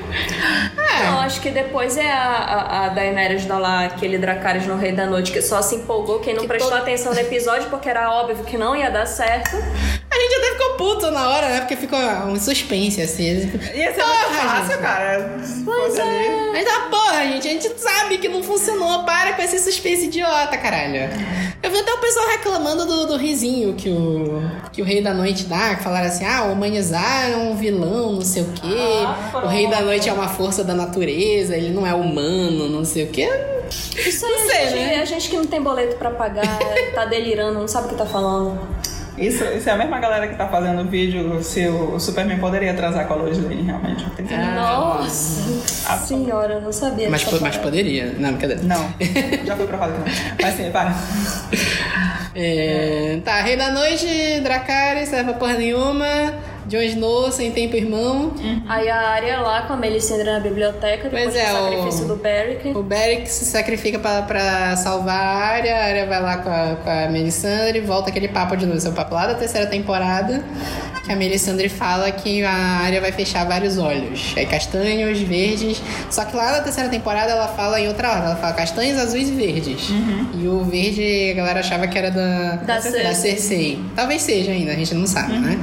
[1.10, 4.92] Eu acho que depois é a, a, a Daenerys dar lá aquele Dracarys no Rei
[4.92, 7.90] da Noite que só se empolgou, quem não Que prestou to- atenção no episódio porque
[7.90, 9.58] era óbvio que não ia dar certo.
[10.18, 11.60] A gente até ficou puto na hora, né?
[11.60, 13.52] Porque ficou um suspense, assim.
[13.76, 14.82] Ia ser Porra, muito fácil, gente.
[14.82, 15.40] cara.
[15.64, 16.52] Fosse ali.
[16.54, 19.04] Mas tá porra, gente, a gente sabe que não funcionou.
[19.04, 21.10] Para com esse suspense idiota, caralho.
[21.62, 24.42] Eu vi até o pessoal reclamando do, do risinho que o,
[24.74, 28.42] que o Rei da Noite dá, que falaram assim: ah, humanizaram um vilão, não sei
[28.44, 29.04] o quê.
[29.06, 32.84] Ah, o Rei da Noite é uma força da natureza, ele não é humano, não
[32.84, 33.30] sei o quê.
[33.98, 35.02] Isso aí Não sei, a, gente, né?
[35.02, 36.58] a gente que não tem boleto pra pagar,
[36.96, 38.60] tá delirando, não sabe o que tá falando.
[39.18, 42.74] Isso, isso é a mesma galera que tá fazendo o vídeo se o, Superman poderia
[42.76, 44.06] transar com a Lois Lane, realmente.
[44.28, 48.14] Ser- Nossa senhora, eu não sabia Mas, po- mas poderia.
[48.20, 48.62] Não, brincadeira.
[48.64, 48.94] Não,
[49.46, 50.06] já foi provado que não.
[50.42, 50.94] Mas sim, para.
[52.36, 54.06] É, tá, Rei da Noite,
[54.44, 56.06] Dracarys, serve pra porra nenhuma.
[56.68, 58.34] Jon Snow, sem tempo, irmão.
[58.68, 62.08] Aí a Arya lá com a Melisandre na biblioteca, depois Pois é, do o- sacrifício
[62.08, 62.70] do Beric.
[62.78, 66.76] O Beric se sacrifica pra, pra salvar a Arya, a Arya vai lá com a,
[66.84, 70.44] com a Melisandre, volta aquele papo de novo, seu papo lá da terceira temporada,
[71.08, 76.26] que a Melisandre fala que a Arya vai fechar vários olhos, aí castanhos, verdes, só
[76.26, 79.32] que lá na terceira temporada ela fala em outra ordem, ela fala castanhos, azuis e
[79.32, 79.88] verdes.
[80.38, 83.04] E o verde a galera achava que era da, Da Cersei.
[83.04, 83.80] da Cersei.
[83.96, 85.58] Talvez seja ainda, a gente não sabe, né?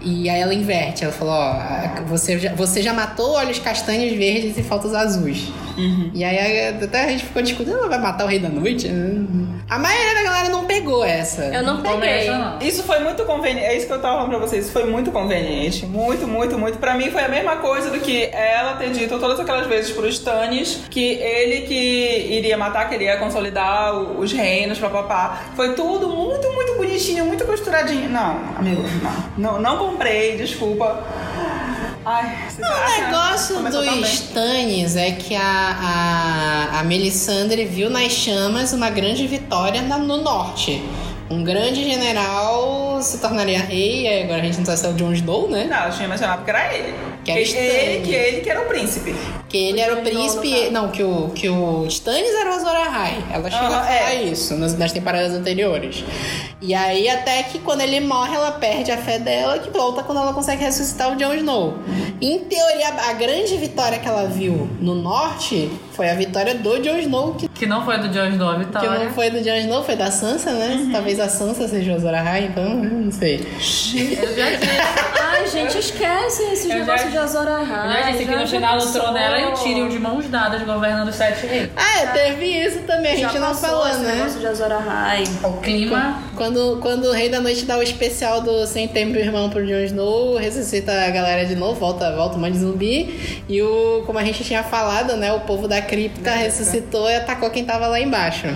[0.00, 4.58] E aí ela inverte, ela falou, ó, você já, você já matou olhos castanhos, verdes
[4.58, 5.52] e falta os azuis.
[6.12, 8.88] E aí até a gente ficou discutindo, ela vai matar o Rei da Noite?
[9.70, 11.44] A maioria da galera não pegou essa.
[11.44, 12.28] Eu não peguei.
[12.60, 13.64] Isso foi muito conveniente.
[13.64, 14.64] É isso que eu tava falando pra vocês.
[14.64, 15.86] Isso foi muito conveniente.
[15.86, 16.78] Muito, muito, muito.
[16.78, 20.14] Pra mim foi a mesma coisa do que ela ter dito todas aquelas vezes pros
[20.16, 25.42] Stannis que ele que iria matar, queria consolidar os reinos, papapá.
[25.54, 28.10] Foi tudo muito, muito bonitinho, muito costuradinho.
[28.10, 28.82] Não, amigo,
[29.38, 29.52] não.
[29.52, 31.04] Não, não comprei, desculpa.
[32.12, 34.10] Ai, vocês O negócio começou tão do bem.
[34.12, 40.16] Stannis é que a, a, a Melisandre viu nas chamas uma grande vitória na- no
[40.16, 40.82] norte.
[41.30, 45.12] Um grande general se tornaria rei, agora a gente não sabe se é o Jon
[45.12, 45.68] Snow, né?
[45.70, 46.92] Não, eu tinha mencionado que era ele.
[47.24, 48.06] Que era ele, Stannis.
[48.08, 49.14] que ele que era o príncipe.
[49.48, 50.50] Que ele era o príncipe.
[50.60, 50.70] caso.
[50.70, 53.22] Não, que o, que o Stannis era o Azor Ahai.
[53.32, 54.22] Ela chegou Aham, a falar é.
[54.24, 56.04] isso nas, nas temporadas anteriores.
[56.62, 60.18] E aí, até que quando ele morre, ela perde a fé dela, que volta quando
[60.18, 61.74] ela consegue ressuscitar o Jon Snow.
[62.20, 66.98] Em teoria, a grande vitória que ela viu no norte foi a vitória do Jon
[66.98, 69.04] Snow, que, Que não foi do Jon Snow, a que Vitória.
[69.04, 70.76] não foi do Jon Snow, foi da Sansa, né?
[70.80, 70.92] Uhum.
[70.92, 73.36] Talvez a Sansa seja o Azor Ahai, então, não sei.
[73.36, 74.70] Eu já disse,
[75.20, 78.02] Ai, gente, esquece esses negócios de Azor Ahai.
[78.02, 81.08] já disse que no final do trono ela e o Tyrion de mãos dadas governando
[81.08, 81.70] os sete reis.
[81.76, 84.14] Ah, é, teve isso também, a Já gente não falou, esse né?
[84.14, 85.24] negócio de Azor Ahai.
[85.44, 86.22] O clima.
[86.36, 89.80] Quando, quando o Rei da Noite dá o especial do Sem Tempo Irmão pro Jon
[89.84, 93.42] Snow, ressuscita a galera de novo, volta, volta um monte de zumbi.
[93.48, 95.32] E o, como a gente tinha falado, né?
[95.32, 98.46] O povo da cripta ressuscitou e atacou quem tava lá embaixo.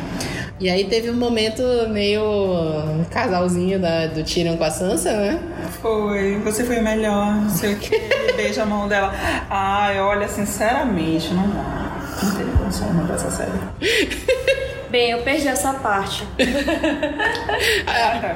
[0.61, 2.23] E aí teve um momento meio
[3.11, 5.38] casalzinho da, do Tyrion com a Sansa, né?
[5.83, 7.99] Foi, você foi o melhor, não sei o que.
[8.37, 9.12] Beija a mão dela.
[9.51, 11.93] Ai, olha, sinceramente, não dá.
[12.23, 14.61] Não teria condições dessa série.
[14.94, 16.22] Bem, eu perdi essa parte.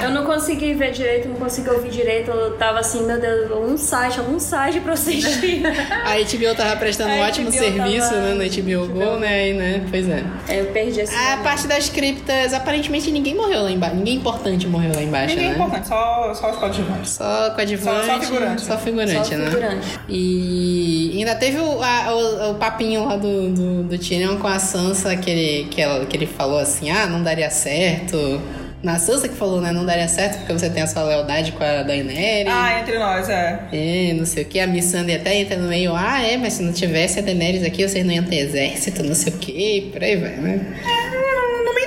[0.03, 2.31] Eu não consegui ver direito, não consegui ouvir direito.
[2.33, 5.63] Eu tava assim, meu Deus, um site, algum site pra assistir.
[5.67, 8.35] A HBO tava prestando um ótimo HBO serviço, tava- né?
[8.35, 8.43] No
[8.89, 9.51] HBO Go, né?
[9.51, 9.87] E, né?
[9.89, 10.25] Pois é.
[10.49, 11.43] É, eu perdi esse A momento.
[11.43, 13.95] parte das criptas, aparentemente ninguém morreu lá embaixo.
[13.97, 15.55] Ninguém importante morreu lá embaixo, Ninguém né?
[15.55, 17.11] importante, só, só os coadjuvantes.
[17.13, 18.07] Só coadjuvante.
[18.07, 18.63] Só- só figurante.
[18.63, 19.47] Só figurante, Só né?
[19.51, 20.01] figurante.
[20.09, 24.59] E ainda teve o, a- o, o papinho lá do, do, do Tyrion com a
[24.59, 28.41] Sansa, que ele, que, ela, que ele falou assim, ah, não daria certo.
[28.83, 29.73] Na Sansa que falou, né?
[29.73, 32.53] Não daria certo porque você tem a sua lealdade com a Daenerys.
[32.53, 33.61] Ah, entre nós, é.
[33.73, 34.61] É, não sei o que.
[34.61, 35.93] A Missandei até entra no meio.
[35.97, 39.17] Ah, é, mas se não tivesse a Daenerys aqui, vocês não iam ter exército, não
[39.17, 39.91] sei o que.
[39.93, 40.61] Por aí vai, né?
[40.85, 41.08] Não,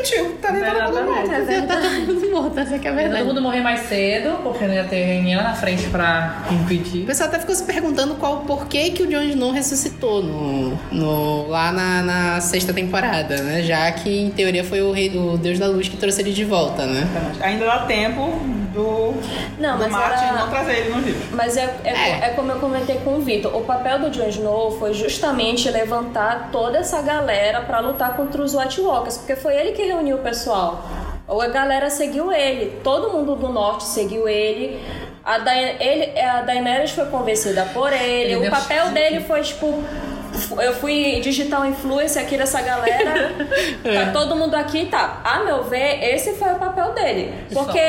[0.02, 1.32] mentiu, tá nem todo mundo morto.
[1.32, 3.24] É tá todo mundo morto, essa que é a Todo verdade.
[3.26, 7.06] mundo morrer mais cedo, porque não ia ter ninguém lá na frente pra O impedir.
[7.06, 11.48] pessoal até ficou se perguntando qual o porquê que o Jon Snow ressuscitou no, no,
[11.48, 13.62] lá na, na sexta temporada, né?
[13.64, 16.44] Já que, em teoria, foi o, rei, o Deus da Luz que trouxe ele de
[16.46, 17.08] volta, né?
[17.42, 18.40] Ainda dá tempo
[18.74, 19.14] do,
[19.60, 21.28] Não, do mas Martin era- não trazer ele no livro.
[21.36, 22.20] Mas é, é, É.
[22.26, 23.56] é como eu comentei com o Vitor.
[23.56, 28.54] O papel do Jon Snow foi justamente levantar toda essa galera pra lutar contra os
[28.56, 30.84] White Walkers, porque foi ele que reuniu o pessoal.
[31.28, 34.82] Ou a galera seguiu ele, todo mundo do norte seguiu ele.
[35.24, 38.34] A, Da ele, a Daenerys foi convencida por ele.
[38.34, 39.84] Ele o papel dele foi tipo.
[40.62, 43.32] Eu fui digital influencer aqui dessa galera.
[43.82, 45.22] Tá todo mundo aqui, tá.
[45.24, 47.34] A meu ver, esse foi o papel dele.
[47.52, 47.80] Porque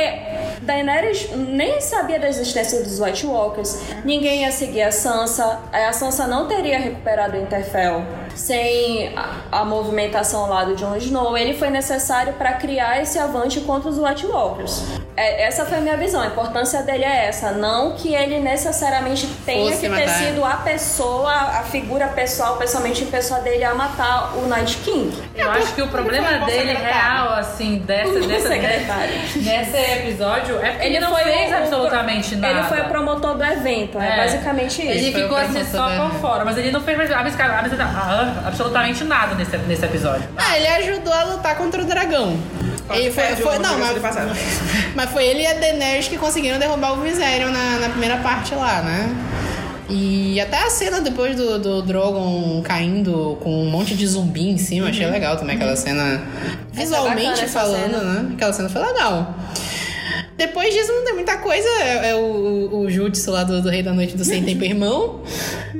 [0.62, 3.82] Daenerys nem sabia da existência dos White Walkers.
[4.04, 5.60] Ninguém ia seguir a Sansa.
[5.72, 8.02] A Sansa não teria recuperado o Interfell
[8.34, 11.36] sem a, a movimentação lá do Jon Snow.
[11.36, 14.82] Ele foi necessário para criar esse avante contra os White Walkers.
[15.22, 16.20] É, essa foi a minha visão.
[16.20, 17.52] A importância dele é essa.
[17.52, 20.14] Não que ele necessariamente tenha Fosse que ter matar.
[20.18, 25.12] sido a pessoa, a figura pessoal, pessoalmente pessoa dele a matar o Night King.
[25.34, 26.84] Eu acho que o problema dele secretário.
[26.94, 28.48] real, assim, dessa, dessa,
[29.36, 32.54] nesse episódio, é porque ele, Ele não foi fez o- absolutamente nada.
[32.58, 34.16] Ele foi o promotor do evento, é, É.
[34.16, 34.90] basicamente isso.
[34.90, 39.34] Ele foi o ficou assim só por fora, mas ele não fez ah, absolutamente nada
[39.34, 40.28] nesse, nesse episódio.
[40.36, 42.36] Ah, ele ajudou a lutar contra o dragão.
[42.94, 43.98] Ele foi, foi- não, mas,
[44.94, 48.54] mas foi ele e a Daenerys que conseguiram derrubar o Viserion na, na primeira parte
[48.54, 49.14] lá, né?
[49.88, 54.56] E até a cena depois do, do Drogon caindo com um monte de zumbi em
[54.56, 56.22] cima, achei legal também aquela cena.
[56.72, 58.02] Visualmente bacana essa falando, cena.
[58.22, 58.30] né?
[58.34, 59.34] Aquela cena foi legal.
[60.46, 61.68] Depois disso não tem muita coisa.
[61.80, 65.22] É, é o, o Jutsu lá do, do Rei da Noite do Sem Tempo Irmão.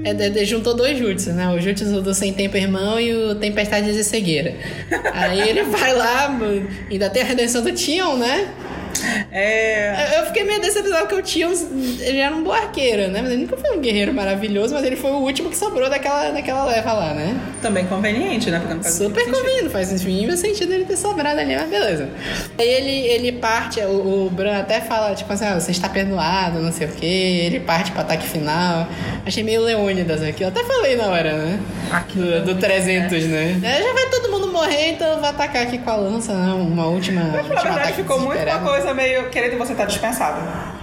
[0.05, 1.48] É, de- de- juntou dois Jutsu, né?
[1.48, 4.55] O Jutsu do Sem Tempo Irmão e o Tempestade de Cegueira.
[5.12, 6.38] Aí ele vai lá,
[6.90, 8.48] ainda tem a redenção do Tion, né?
[9.35, 10.18] É.
[10.18, 11.52] Eu- fiquei meio decepcionado porque o Tion
[12.00, 13.20] ele era um bom arqueiro, né?
[13.22, 16.31] Mas ele nunca foi um guerreiro maravilhoso, mas ele foi o último que sobrou daquela,
[16.31, 17.38] daquela leva lá, né?
[17.61, 18.59] Também conveniente, né?
[18.59, 22.09] Porque não faz Super conveniente, faz mínimo sentido ele ter sobrado ali, mas beleza.
[22.59, 26.61] Aí ele, ele parte, o, o Bran até fala, tipo assim, ah, você está perdoado,
[26.61, 27.42] não sei o quê.
[27.46, 28.87] Ele parte pro ataque final.
[29.26, 30.42] Achei meio Leônidas aqui.
[30.44, 31.61] Eu até falei na hora, né?
[32.14, 33.61] Do, é do muito 300, né?
[33.62, 36.52] É, já vai todo mundo morrer, então eu vou atacar aqui com a lança, né?
[36.52, 37.22] Uma última.
[37.22, 38.64] Mas, na último verdade, ficou muito uma desesperado.
[38.82, 39.30] Coisa meio.
[39.30, 40.40] Querendo você tá dispensado.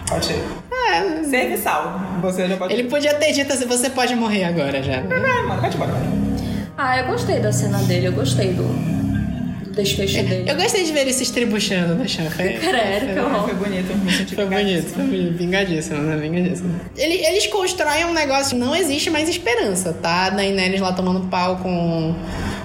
[0.08, 0.44] Pode ser.
[0.72, 2.00] É, Serviçal.
[2.22, 2.74] Você já pode.
[2.74, 5.02] ele podia ter dito assim, você pode morrer agora já.
[5.02, 5.16] né?
[5.16, 5.92] É, mano, vai embora.
[6.78, 10.50] Ah, eu gostei da cena dele, eu gostei do, do desfecho dele.
[10.50, 12.26] Eu gostei de ver ele se estribuchando chão.
[12.32, 13.44] Foi, Credo, que horror.
[13.44, 13.96] Foi bonito.
[13.98, 15.38] Me senti Foi bonito, foi bonito.
[15.38, 16.16] Vingadíssimo, né?
[16.18, 16.80] Vingadíssimo.
[16.98, 20.28] Ele- eles constroem um negócio que não existe mais esperança, tá?
[20.28, 22.16] A Daenerys lá tomando pau com...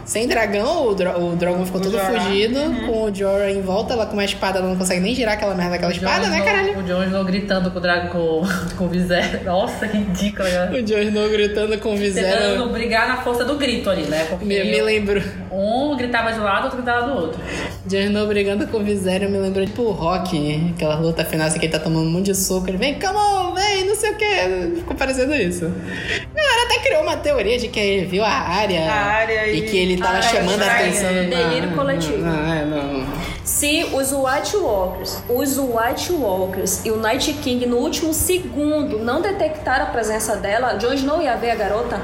[0.05, 2.21] Sem dragão, o, Dro o Drogon ficou O todo Jorah.
[2.21, 2.59] fugido.
[2.87, 5.55] Com o Jorah em volta, ela com uma espada, ela não consegue nem girar aquela
[5.55, 6.79] merda daquela espada, né, Snow- caralho?
[6.79, 8.43] O Jon Snow gritando com o Drago com,
[8.77, 9.41] com o Visera.
[9.45, 10.49] Nossa, que ridículo.
[10.49, 10.71] né?
[10.79, 12.67] O Jon Snow gritando com o Tentando Visera.
[12.67, 14.27] brigar na força do grito ali, né?
[14.29, 15.23] Porque Me, me lembrou.
[15.55, 17.41] Um gritava de um lado, outro gritava do outro.
[17.87, 21.59] Jon Snow brigando com o Viserion me lembrou tipo o Rock, aquela luta final assim
[21.59, 22.69] que ele tá tomando um monte de soco.
[22.69, 24.75] Ele vem, come on, vem, não sei o que.
[24.77, 25.65] Ficou parecendo isso.
[25.67, 28.91] A galera até criou uma teoria de que ele viu a área.
[28.91, 31.13] A área e e- que ele tava Ah, chamando a atenção.
[31.13, 32.19] Não, Delírio coletivo.
[32.19, 33.05] Não, é, não.
[33.45, 39.21] Se os White Walkers, os White Walkers e o Night King no último segundo não
[39.21, 42.01] detectaram a presença dela, Jon Snow ia ver a garota?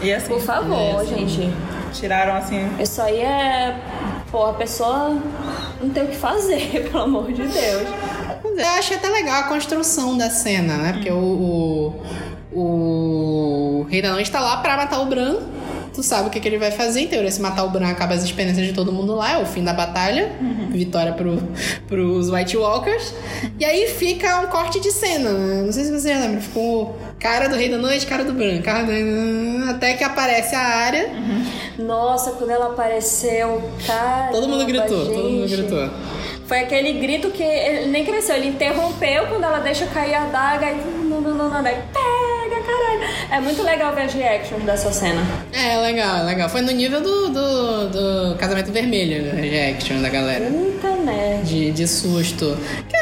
[0.00, 1.52] E assim, Por favor, gente.
[1.92, 2.68] Tiraram assim.
[2.80, 3.76] Isso aí é.
[4.30, 5.18] Pô, a pessoa
[5.80, 7.88] não tem o que fazer, pelo amor de Deus.
[8.44, 10.92] Eu achei até legal a construção da cena, né?
[10.94, 11.94] Porque o,
[12.52, 15.36] o, o Rei da Noite tá lá pra matar o Bran.
[15.94, 17.00] Tu sabe o que, que ele vai fazer.
[17.00, 19.32] Em teoria, se matar o Bran, acaba as experiências de todo mundo lá.
[19.32, 20.32] É o fim da batalha.
[20.70, 21.36] Vitória pro,
[21.86, 23.12] pros White Walkers.
[23.58, 25.30] E aí fica um corte de cena.
[25.30, 25.62] né?
[25.62, 26.40] Não sei se você lembra.
[26.40, 28.60] Ficou cara do Rei da Noite, cara do Bran.
[28.62, 29.70] Cara do...
[29.70, 31.08] Até que aparece a área.
[31.78, 34.32] Nossa, quando ela apareceu, cara.
[34.32, 35.88] Todo mundo gritou, todo mundo gritou.
[36.46, 40.70] Foi aquele grito que ele nem cresceu, ele interrompeu quando ela deixa cair a daga
[40.72, 41.02] e.
[41.12, 43.30] Não, não, não, não, daí pega, caralho.
[43.30, 45.22] É muito legal ver as reactions dessa cena.
[45.52, 46.48] É, legal, legal.
[46.48, 49.40] Foi no nível do, do, do casamento vermelho, né?
[49.40, 50.46] reaction da galera.
[50.46, 51.44] Puta merda.
[51.44, 52.56] De, de susto.
[52.88, 52.96] Que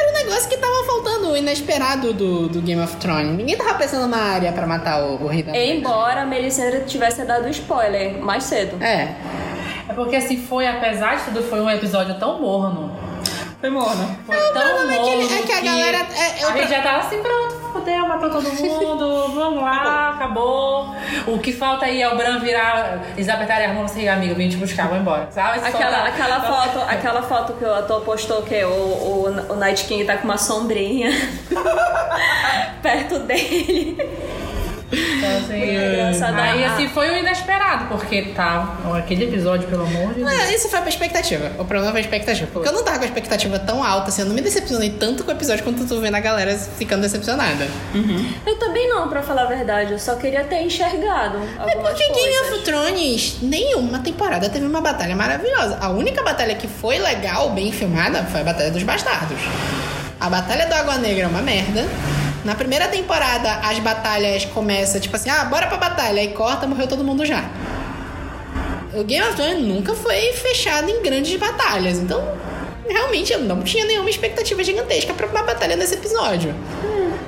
[1.37, 3.35] inesperado do, do Game of Thrones.
[3.37, 5.55] Ninguém tava pensando na área pra matar o, o rei da.
[5.57, 8.81] Embora a Melisandre tivesse dado spoiler mais cedo.
[8.83, 9.15] É.
[9.89, 12.95] É porque assim, foi, apesar de tudo, foi um episódio tão morno.
[13.59, 14.17] Foi morno.
[14.25, 15.35] Foi tão é que ele- morno.
[15.37, 18.29] é que a galera- é- eu a gente pra- já tava assim, pronto, fodeu, matou
[18.29, 20.95] todo mundo, vamos lá, acabou.
[21.27, 23.01] O que falta aí é o Bran virar.
[23.15, 25.27] Eles apertarem a mão assim, amigo, vim te buscar, vou embora.
[25.31, 25.59] Sabe?
[25.59, 30.05] Aquela, aquela, foto, aquela foto que o ator postou que o, o, o Night King
[30.05, 31.09] tá com uma sombrinha
[32.81, 33.97] perto dele.
[34.91, 36.39] Então, assim, Muito engraçado.
[36.39, 38.77] Aí assim foi o inesperado, porque tá.
[38.97, 40.31] Aquele episódio, pelo amor de Deus.
[40.31, 41.51] É, isso foi pra expectativa.
[41.57, 42.49] O problema foi a expectativa.
[42.51, 45.23] Porque eu não tava com a expectativa tão alta, assim, eu não me decepcionei tanto
[45.23, 47.67] com o episódio quanto eu tô vendo a galera ficando decepcionada.
[48.45, 49.93] Eu também não, pra falar a verdade.
[49.93, 52.53] Eu só queria ter enxergado É porque Game coisas.
[52.57, 55.77] of Thrones, nenhuma temporada teve uma batalha maravilhosa.
[55.79, 59.39] A única batalha que foi legal, bem filmada, foi a Batalha dos Bastardos.
[60.19, 61.87] A Batalha do Água Negra é uma merda.
[62.43, 66.21] Na primeira temporada, as batalhas começam tipo assim, ah, bora pra batalha.
[66.21, 67.43] Aí corta, morreu todo mundo já.
[68.93, 71.97] O Game of Thrones nunca foi fechado em grandes batalhas.
[71.97, 72.21] Então,
[72.87, 76.53] realmente, eu não tinha nenhuma expectativa gigantesca pra uma batalha nesse episódio.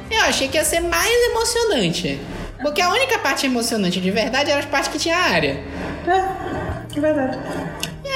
[0.10, 2.20] Eu achei que ia ser mais emocionante.
[2.62, 5.62] Porque a única parte emocionante de verdade era as partes que tinha área.
[6.08, 7.38] É, é verdade.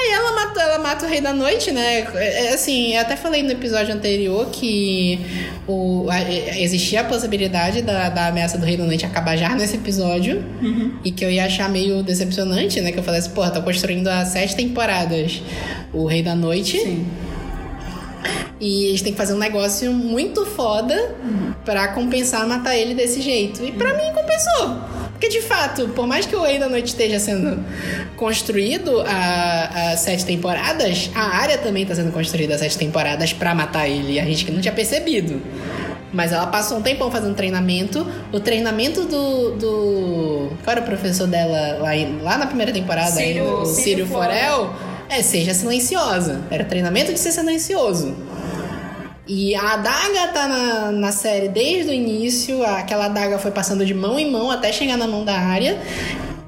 [0.00, 2.06] aí ela mata, ela mata o Rei da Noite, né?
[2.14, 5.18] É, é, assim, eu até falei no episódio anterior que
[5.66, 9.48] o, a- é, existia a possibilidade da, da ameaça do Rei da Noite acabar já
[9.56, 10.44] nesse episódio.
[11.04, 12.92] E que eu ia achar meio decepcionante, né?
[12.92, 15.42] Que eu falei assim, porra, tô construindo há sete temporadas
[15.92, 16.78] o Rei da Noite.
[16.78, 17.06] Sim.
[18.60, 21.14] E eles têm que fazer um negócio muito foda
[21.64, 23.64] pra compensar matar ele desse jeito.
[23.64, 24.97] E pra mim compensou.
[25.18, 27.58] Porque de fato, por mais que o Rei da Noite esteja sendo
[28.14, 33.52] construído há, há sete temporadas, a área também tá sendo construída há sete temporadas pra
[33.52, 34.12] matar ele.
[34.12, 35.42] E a gente que não tinha percebido.
[36.12, 38.06] Mas ela passou um tempão fazendo treinamento.
[38.32, 39.50] O treinamento do.
[39.56, 40.52] do...
[40.62, 41.90] Qual era o professor dela lá,
[42.22, 43.10] lá na primeira temporada?
[43.10, 43.56] Círio- ainda?
[43.56, 44.72] o Círio Círio Forel.
[45.10, 46.42] É, seja silenciosa.
[46.48, 48.14] Era treinamento de ser silencioso.
[49.28, 52.64] E a adaga tá na, na série desde o início.
[52.64, 55.78] Aquela adaga foi passando de mão em mão até chegar na mão da área.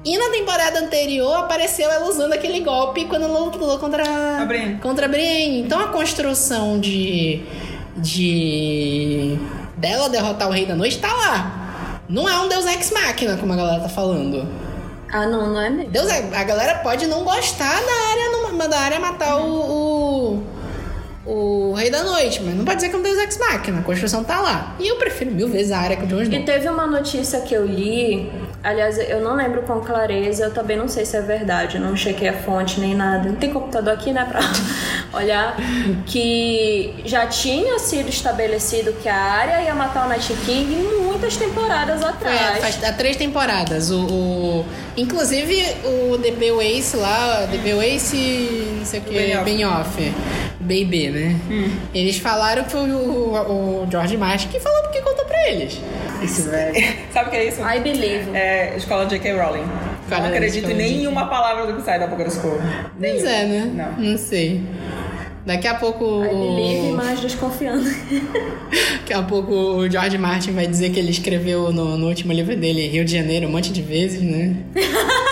[0.03, 4.03] E na temporada anterior apareceu ela usando aquele golpe quando ela lutou contra
[4.41, 4.79] A Brienne.
[4.79, 5.61] Contra a Brienne.
[5.61, 7.43] Então a construção de.
[7.97, 9.37] de.
[9.77, 12.01] dela derrotar o Rei da Noite tá lá.
[12.09, 14.47] Não é um Deus Ex Machina, como a galera tá falando.
[15.13, 15.91] Ah, não, não é mesmo.
[15.91, 19.45] Deus, a galera pode não gostar da área, da área matar o,
[21.25, 23.79] o, Rei da Noite, mas não pode dizer que é um Deus Ex Machina.
[23.79, 24.75] A construção tá lá.
[24.79, 26.43] E eu prefiro mil vezes a área que o Jon E Snow.
[26.43, 28.31] teve uma notícia que eu li,
[28.63, 31.95] aliás, eu não lembro com clareza, eu também não sei se é verdade, eu não
[31.95, 33.29] chequei a fonte nem nada.
[33.29, 34.39] Não tem computador aqui, né, pra
[35.19, 35.55] olhar.
[36.05, 42.01] Que já tinha sido estabelecido que a área ia matar o Night King muitas temporadas
[42.01, 42.59] É, atrás.
[42.59, 43.91] faz há três temporadas.
[43.91, 44.65] O, o-
[44.97, 45.63] inclusive
[46.11, 49.43] o DB Wace lá, DB Wace, não sei o que, Benioff.
[49.45, 50.13] Benioff.
[50.59, 51.39] BB, né?
[51.93, 55.79] Eles falaram que foi o, o, o George Martin que falou porque contou pra eles.
[56.21, 56.75] Esse velho.
[57.11, 57.61] Sabe o que é isso?
[57.61, 58.29] I believe.
[58.33, 59.33] É escola J.K.
[59.33, 59.65] Rowling.
[60.09, 62.59] Cara, não acredito em nenhuma palavra do que sai da boca desse povo.
[62.99, 63.71] Pois é, né?
[63.73, 64.11] Não.
[64.11, 64.61] Não sei.
[65.45, 66.23] Daqui a pouco.
[66.23, 67.83] I believe, mas desconfiando.
[68.99, 72.55] Daqui a pouco o George Martin vai dizer que ele escreveu no, no último livro
[72.55, 74.57] dele Rio de Janeiro um monte de vezes, né?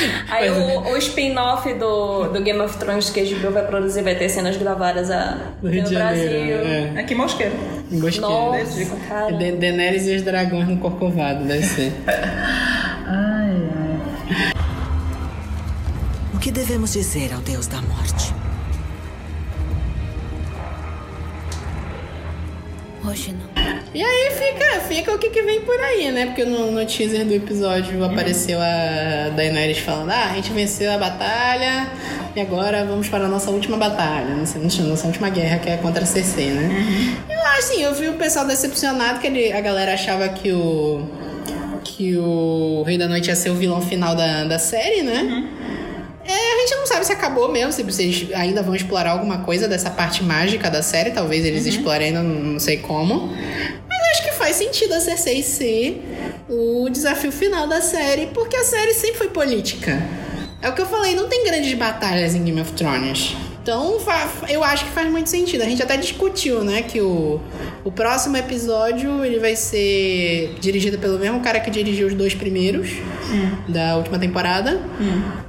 [0.28, 0.76] Aí Pois é.
[0.78, 4.28] o, o spin-off do, do Game of Thrones que a HBO vai produzir vai ter
[4.28, 6.58] cenas gravadas a, No aqui Rio no de Janeiro.
[6.64, 6.94] Brasil.
[6.96, 7.00] É.
[7.00, 7.54] Aqui mosqueiro.
[7.92, 8.20] Gostei.
[8.20, 9.32] Nossa, cara.
[9.32, 11.92] Daenerys e os dragões no Corcovado, deve ser.
[16.32, 18.32] O que devemos dizer ao Deus da Morte?
[23.04, 23.80] Hoje não.
[23.92, 26.26] E aí fica, fica o que, que vem por aí, né?
[26.26, 30.98] Porque no, no teaser do episódio apareceu a Daenerys falando: Ah, a gente venceu a
[30.98, 31.88] batalha
[32.36, 34.34] e agora vamos para a nossa última batalha.
[34.34, 37.16] Não sei, nossa última guerra que é contra a Cersei, né?
[37.28, 41.04] Eu acho assim, eu vi o pessoal decepcionado que ele, a galera achava que o.
[41.82, 45.48] que o Rei da Noite ia ser o vilão final da, da série, né?
[46.30, 49.66] É, a gente não sabe se acabou mesmo, se vocês ainda vão explorar alguma coisa
[49.66, 51.12] dessa parte mágica da série.
[51.12, 53.28] Talvez eles explorem ainda, não sei como.
[53.88, 56.02] Mas acho que faz faz sentido a Cersei ser
[56.48, 60.02] o desafio final da série, porque a série sempre foi política.
[60.60, 63.36] É o que eu falei, não tem grandes batalhas em Game of Thrones.
[63.62, 63.98] Então,
[64.48, 65.62] eu acho que faz muito sentido.
[65.62, 67.38] A gente até discutiu, né, que o,
[67.84, 72.88] o próximo episódio ele vai ser dirigido pelo mesmo cara que dirigiu os dois primeiros
[73.68, 74.80] da última temporada.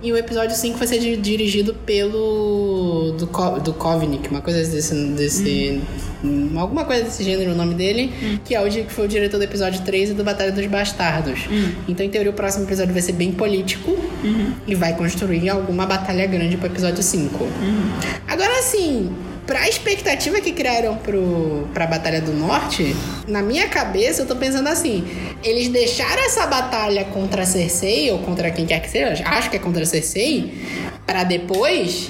[0.04, 4.60] E o episódio 5 vai ser di- dirigido pelo do, Co- do Kovnik, uma coisa
[4.60, 5.82] desse, desse
[6.24, 8.12] hum, alguma coisa desse gênero o nome dele,
[8.46, 11.40] que é o que foi o diretor do episódio 3 e do Batalha dos Bastardos.
[11.88, 13.98] Então, em teoria, o próximo episódio vai ser bem político
[14.68, 17.48] e vai construir alguma batalha grande pro episódio 5.
[18.28, 22.96] Agora, assim, pra expectativa que criaram pro, pra Batalha do Norte,
[23.28, 25.06] na minha cabeça eu tô pensando assim:
[25.44, 29.58] eles deixaram essa batalha contra a Cersei, ou contra quem quer que seja, acho que
[29.58, 30.54] é contra a Cersei,
[31.06, 32.10] pra depois,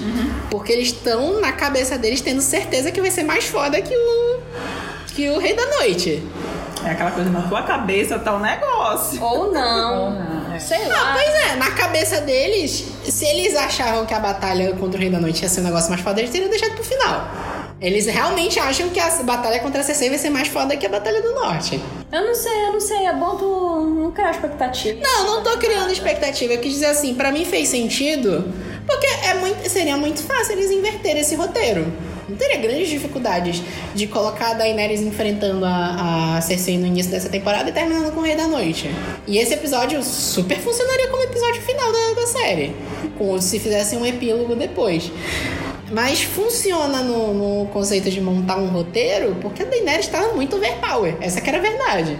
[0.50, 4.40] porque eles estão na cabeça deles tendo certeza que vai ser mais foda que o.
[5.14, 6.22] que o Rei da Noite.
[6.84, 9.22] É aquela coisa, na tua cabeça tá o negócio.
[9.22, 10.04] Ou não.
[10.04, 10.58] Ou não, é.
[10.58, 11.12] Sei Ah, lá.
[11.14, 15.18] pois é, na cabeça deles, se eles achavam que a batalha contra o Rei da
[15.20, 17.30] Noite ia ser um negócio mais foda, eles teriam deixado pro final.
[17.80, 20.88] Eles realmente acham que a batalha contra a Cersei vai ser mais foda que a
[20.88, 21.82] Batalha do Norte.
[22.12, 23.06] Eu não sei, eu não sei.
[23.06, 23.44] É bom tu
[23.98, 25.00] não criar expectativa.
[25.02, 26.52] Não, não tô criando expectativa.
[26.52, 28.44] Eu quis dizer assim, pra mim fez sentido,
[28.86, 31.92] porque é muito, seria muito fácil eles inverterem esse roteiro.
[32.32, 33.62] Não teria grandes dificuldades
[33.94, 38.20] de colocar a Daenerys enfrentando a, a Cersei no início dessa temporada e terminando com
[38.20, 38.90] o Rei da Noite.
[39.26, 42.74] E esse episódio super funcionaria como episódio final da, da série.
[43.18, 45.12] Com, se fizessem um epílogo depois.
[45.90, 51.16] Mas funciona no, no conceito de montar um roteiro porque a Daenerys estava muito overpower.
[51.20, 52.18] Essa que era a verdade.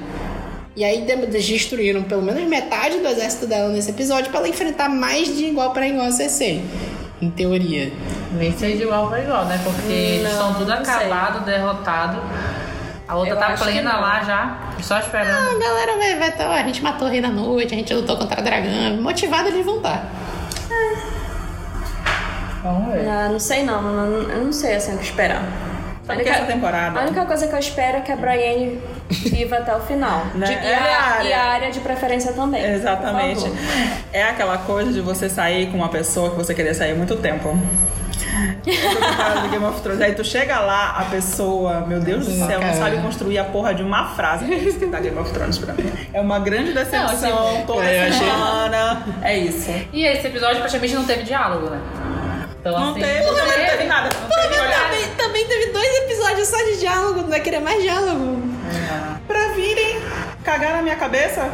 [0.76, 4.90] E aí de- destruíram pelo menos metade do exército dela nesse episódio pra ela enfrentar
[4.90, 6.62] mais de igual pra igual a Cersei.
[7.22, 7.92] Em teoria.
[8.32, 9.58] Nem sei de igual pra igual, né?
[9.62, 10.94] Porque eles Não, estão tudo não sei.
[10.94, 12.18] acabado, derrotado.
[13.06, 14.00] A outra Eu tá plena não.
[14.00, 15.50] lá já, só Ah, esperando.
[15.56, 18.16] a galera vai, vai tá, a gente matou o Rei da Noite, a gente lutou
[18.16, 18.96] contra a dragão.
[19.00, 20.04] Motivada eles vão estar.
[22.62, 23.08] Vamos ver.
[23.08, 25.42] Ah, não sei não, não, eu não sei assim o que esperar.
[25.42, 28.80] A Sabe que essa temporada- a única coisa que eu espero é que a Brienne
[29.30, 30.26] viva até o final.
[30.34, 30.46] Né?
[30.46, 31.28] De- e, é a a, área.
[31.28, 32.64] e a área de preferência também.
[32.64, 33.44] Exatamente.
[34.12, 37.16] É aquela coisa de você sair com uma pessoa que você queria sair há muito
[37.16, 37.56] tempo.
[38.62, 40.00] Do Game of Thrones.
[40.00, 43.74] Aí tu chega lá, a pessoa, meu Deus do céu, não sabe construir a porra
[43.74, 44.52] de uma frase.
[44.52, 45.92] É isso que tá Game of Thrones pra mim.
[46.12, 49.02] É uma grande decepção Não, tipo, toda é, semana.
[49.22, 49.70] É isso.
[49.92, 51.80] E esse episódio praticamente não teve diálogo, né?
[52.62, 54.08] Então, Não assim, teve, também não teve nada.
[54.20, 54.54] Não teve.
[54.54, 58.40] Também, também teve dois episódios só de diálogo, não vai querer mais diálogo.
[59.26, 60.00] Pra virem
[60.44, 61.50] cagar na minha cabeça.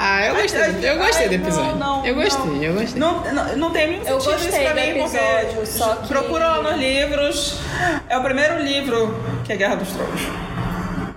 [0.00, 1.76] Ah, eu gostei, eu gostei do Ai, episódio.
[1.76, 2.62] Não, não, eu gostei, não.
[2.62, 3.00] eu gostei.
[3.00, 5.94] Não, não, não tem nenhum Eu sentido gostei isso pra do mim, episódio, porque só
[5.96, 7.58] que- procura lá nos livros.
[8.08, 10.20] É o primeiro livro que é Guerra dos Tronos.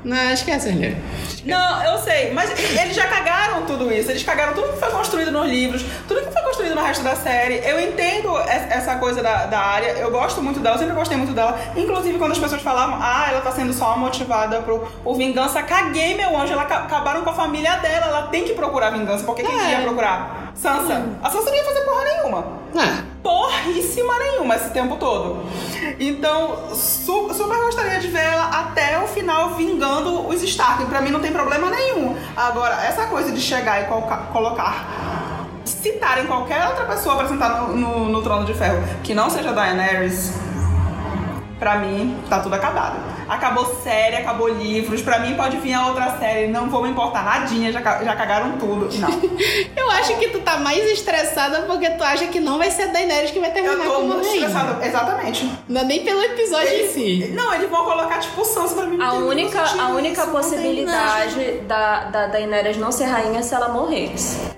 [0.04, 0.98] Não, esquece, Arleiro.
[1.46, 4.10] Não, eu sei, mas eles já cagaram tudo isso.
[4.12, 7.16] Eles cagaram tudo que foi construído nos livros, tudo que foi construído no resto da
[7.16, 7.62] série.
[7.64, 11.18] Eu entendo es- essa coisa da, da área, eu gosto muito dela, eu sempre gostei
[11.18, 11.60] muito dela.
[11.76, 16.16] Inclusive, quando as pessoas falavam, ah, ela tá sendo só motivada por, por vingança, caguei,
[16.16, 16.54] meu anjo.
[16.54, 19.24] Ela ca- acabaram com a família dela, ela tem que procurar vingança.
[19.24, 19.72] Porque quem É.
[19.72, 20.51] ia procurar?
[20.62, 21.04] Sansa.
[21.24, 22.46] A Sansa não ia fazer porra nenhuma
[22.78, 25.44] Ah, porríssima nenhuma esse tempo todo.
[26.00, 30.86] Então, su- super gostaria de ver ela até o final vingando os Stark.
[30.86, 32.16] Pra mim não tem problema nenhum.
[32.38, 34.86] Agora, essa coisa de chegar e colocar, colocar
[35.66, 39.52] citarem qualquer outra pessoa pra sentar no, no, no trono de ferro que não seja
[39.52, 40.32] Daenerys,
[41.60, 42.98] pra mim tá tudo acabado.
[43.32, 45.02] Acabou série, acabou livros.
[45.02, 48.58] Pra mim pode vir a outra série, não vou me importar nadinha, já, já cagaram
[48.58, 48.90] tudo.
[49.00, 49.10] Não.
[49.74, 52.88] eu acho que tu tá mais estressada porque tu acha que não vai ser a
[52.88, 54.48] Daenerys que vai terminar Eu tô como muito rainha.
[54.48, 54.86] estressada.
[54.86, 55.50] Exatamente.
[55.70, 57.32] Não é nem pelo episódio em si.
[57.34, 59.02] Não, eles vão colocar tipo Sansa pra mim.
[59.02, 63.70] A única, a única isso, possibilidade da, da Daenerys não ser rainha é se ela
[63.70, 64.12] morrer.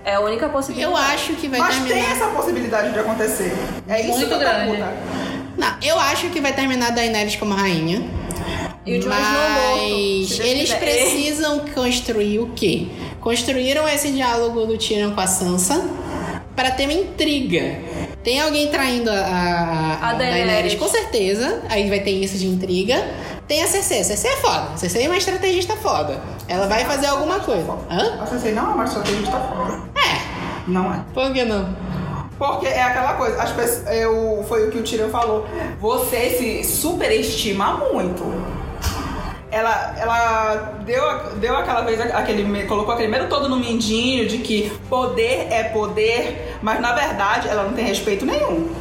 [0.03, 0.91] É a única possibilidade.
[0.91, 1.93] Eu acho que vai Mas terminar.
[1.95, 3.53] tem essa possibilidade de acontecer.
[3.87, 4.83] É isso Muito que grande.
[5.55, 8.22] Não, eu acho que vai terminar a Daenerys como rainha.
[8.85, 12.87] E o Jon Snow morto, Mas Deus eles precisam construir o quê?
[13.21, 15.85] Construíram esse diálogo do Tyrion com a Sansa
[16.55, 17.79] para ter uma intriga.
[18.23, 20.45] Tem alguém traindo a, a, A a Daenerys.
[20.45, 20.75] Daenerys.
[20.75, 21.61] com certeza.
[21.69, 23.05] Aí vai ter isso de intriga.
[23.47, 24.01] Tem a Cersei.
[24.01, 24.69] A Cersei é foda.
[24.73, 26.21] A Cersei é uma estrategista foda.
[26.47, 27.71] Ela vai fazer alguma coisa.
[27.89, 28.21] Hã?
[28.21, 29.81] A Cersei não é uma estrategista foda.
[29.95, 30.69] É.
[30.69, 31.01] Não é.
[31.13, 31.75] Por que não?
[32.37, 35.45] Porque é aquela coisa, as pessoas, eu, foi o que o Tyrion falou.
[35.79, 38.23] Você se superestima muito.
[39.53, 41.03] Ela, ela deu,
[41.35, 42.65] deu aquela vez aquele.
[42.65, 47.63] colocou aquele medo todo no mindinho de que poder é poder, mas na verdade ela
[47.63, 48.73] não tem respeito nenhum.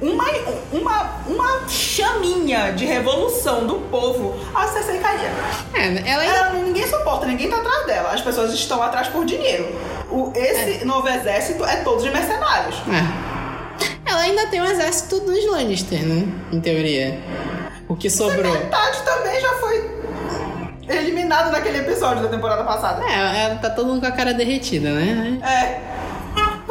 [0.00, 0.24] uma,
[0.72, 5.30] uma, uma chaminha de revolução do povo, a Cersei caía.
[5.72, 8.10] É, ela ainda Ela, ninguém suporta, ninguém tá atrás dela.
[8.10, 9.68] As pessoas estão atrás por dinheiro.
[10.10, 12.76] O, esse novo exército é todo de mercenários.
[12.88, 13.36] É.
[14.10, 16.26] Ela ainda tem um exército dos Lannister, né?
[16.52, 17.18] Em teoria.
[17.88, 18.52] O que sobrou.
[18.52, 19.35] Metade também
[20.88, 23.04] eliminado naquele episódio da temporada passada.
[23.04, 25.38] É, ela tá todo mundo com a cara derretida, né?
[25.42, 25.80] É,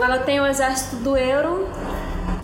[0.02, 1.68] Ela tem o exército do euro,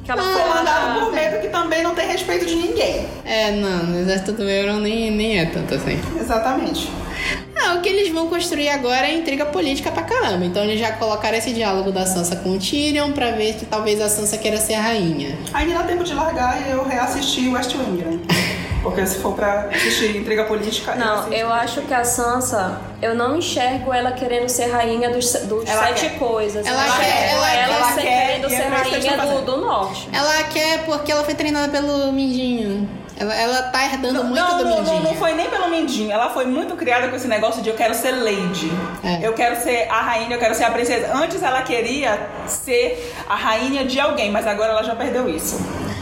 [0.04, 3.06] que ela foi comandado por medo que também não tem respeito de ninguém.
[3.26, 6.00] É, não, o exército do Euron nem, nem é tanto assim.
[6.20, 6.90] Exatamente.
[7.56, 10.44] Ah, o que eles vão construir agora é intriga política pra caramba.
[10.44, 14.02] Então eles já colocaram esse diálogo da Sansa com o Tyrion pra ver que talvez
[14.02, 15.38] a Sansa queira ser a rainha.
[15.54, 18.20] Ainda dá tempo de largar e eu reassistir West Wing, né?
[18.82, 20.96] Porque se for pra assistir intriga política.
[20.96, 21.34] Não, assisto.
[21.34, 25.84] eu acho que a Sansa, eu não enxergo ela querendo ser rainha dos, dos Ela
[25.88, 26.18] sete quer.
[26.20, 26.66] coisas.
[26.66, 30.10] Ela eu quer, ela- ela, ela ser- quer, querendo é ser rainha do, do norte.
[30.12, 32.90] Ela quer porque ela foi treinada pelo Mindinho.
[33.18, 34.96] Ela, ela tá herdando Não, muito não, do não, Mindinho.
[34.96, 36.12] não, não foi nem pelo Mindinho.
[36.12, 38.72] Ela foi muito criada com esse negócio de eu quero ser lady.
[39.04, 39.20] É.
[39.28, 41.12] Eu quero ser a rainha, eu quero ser a princesa.
[41.14, 45.60] Antes ela queria ser a rainha de alguém, mas agora ela já perdeu isso.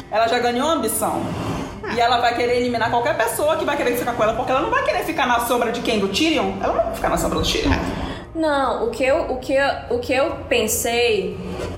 [0.09, 1.21] Ela já ganhou ambição.
[1.95, 4.61] E ela vai querer eliminar qualquer pessoa que vai querer ficar com ela, porque ela
[4.61, 5.99] não vai querer ficar na sombra de quem?
[5.99, 6.53] Do Tyrion?
[6.61, 7.71] Ela não vai ficar na sombra do Tyrion.
[8.35, 11.35] Não, o que eu, o que eu, o que eu pensei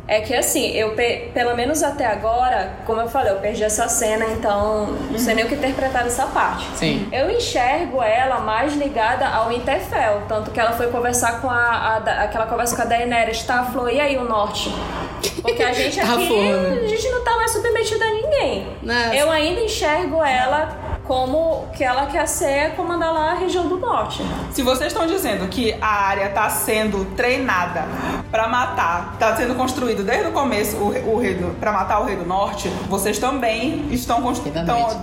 [0.07, 3.87] é que assim, eu pe- pelo menos até agora, como eu falei, eu perdi essa
[3.87, 6.67] cena, então não sei nem o que interpretar dessa parte.
[6.75, 7.07] Sim.
[7.11, 11.97] Eu enxergo ela mais ligada ao Winterfell, tanto que ela foi conversar com a, a
[12.25, 13.63] aquela conversa com a Daenerys, tá?
[13.63, 14.69] Falou, e aí o norte?
[15.41, 16.81] Porque a gente Tá aqui, foda.
[16.83, 18.67] a gente não tá mais submetida a ninguém.
[18.81, 19.15] Nossa.
[19.15, 24.23] Eu ainda enxergo ela como que ela quer ser comandar lá a região do norte.
[24.51, 27.83] Se vocês estão dizendo que a área está sendo treinada
[28.31, 32.05] pra matar, tá sendo construído desde o começo o, o rei do, para matar o
[32.05, 34.65] rei do norte, vocês também estão Rei construindo.
[34.65, 34.95] da noite.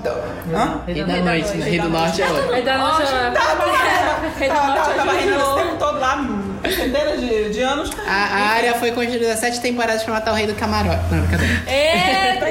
[0.55, 0.81] Hã?
[0.87, 1.65] Rei da da noite, noite, né?
[1.69, 2.07] Rei da do noite.
[2.07, 2.53] Norte é outro.
[2.53, 2.63] Rei
[4.49, 6.17] do Tava, norte tava rindo esse tempo todo lá,
[6.75, 7.91] centenas de, de anos.
[8.07, 11.01] A, a área foi construída sete temporadas pra matar o rei do camarote.
[11.11, 11.63] Não, brincadeira.
[11.67, 12.47] Eita!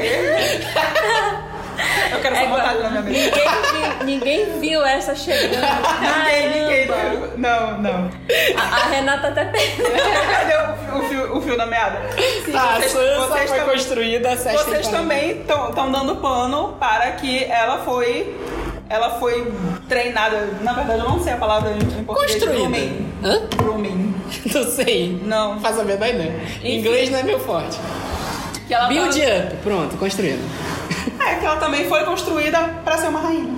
[2.12, 3.20] Eu quero essa É, vontade na minha vida.
[3.36, 5.62] ninguém, viu, ninguém viu essa chegando.
[6.02, 6.88] Ninguém, ninguém.
[6.88, 7.32] Caramba.
[7.38, 8.12] Não, não.
[8.58, 9.86] A, a Renata até perdeu.
[10.32, 12.00] Cadê o, o fio, o fio da meada?
[12.46, 17.12] Sim, A vocês- Sansa vocês foi tam- construída sete Vocês também estão dando pano para
[17.12, 18.36] que ela foi.
[18.90, 19.52] Ela foi
[19.90, 20.48] treinada.
[20.62, 22.34] Na verdade, eu não sei a palavra em, português.
[22.34, 22.60] Construída.
[22.60, 23.14] Grooming.
[23.24, 23.42] Hã?
[23.58, 24.16] Grooming.
[24.54, 25.22] Não sei.
[25.24, 25.60] Não.
[25.60, 26.36] Faço a menor ideia.
[26.64, 27.78] Inglês não é meu forte.
[28.68, 29.56] Que ela Build up.
[29.64, 30.40] Pronto, construído.
[31.20, 33.50] É, que ela também foi construída para ser uma rainha.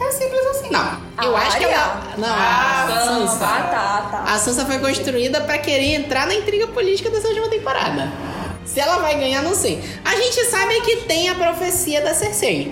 [0.00, 0.70] É simples assim.
[0.70, 2.02] Não, eu A acho que ela...
[2.16, 3.44] Não, Ah, a Sansa.
[3.44, 4.32] Ah, tá, tá.
[4.34, 8.12] A Sansa foi construída pra querer entrar na intriga política dessa última temporada.
[8.64, 9.82] Se ela vai ganhar, não sei.
[10.04, 12.70] A gente sabe que tem a profecia da Cersei.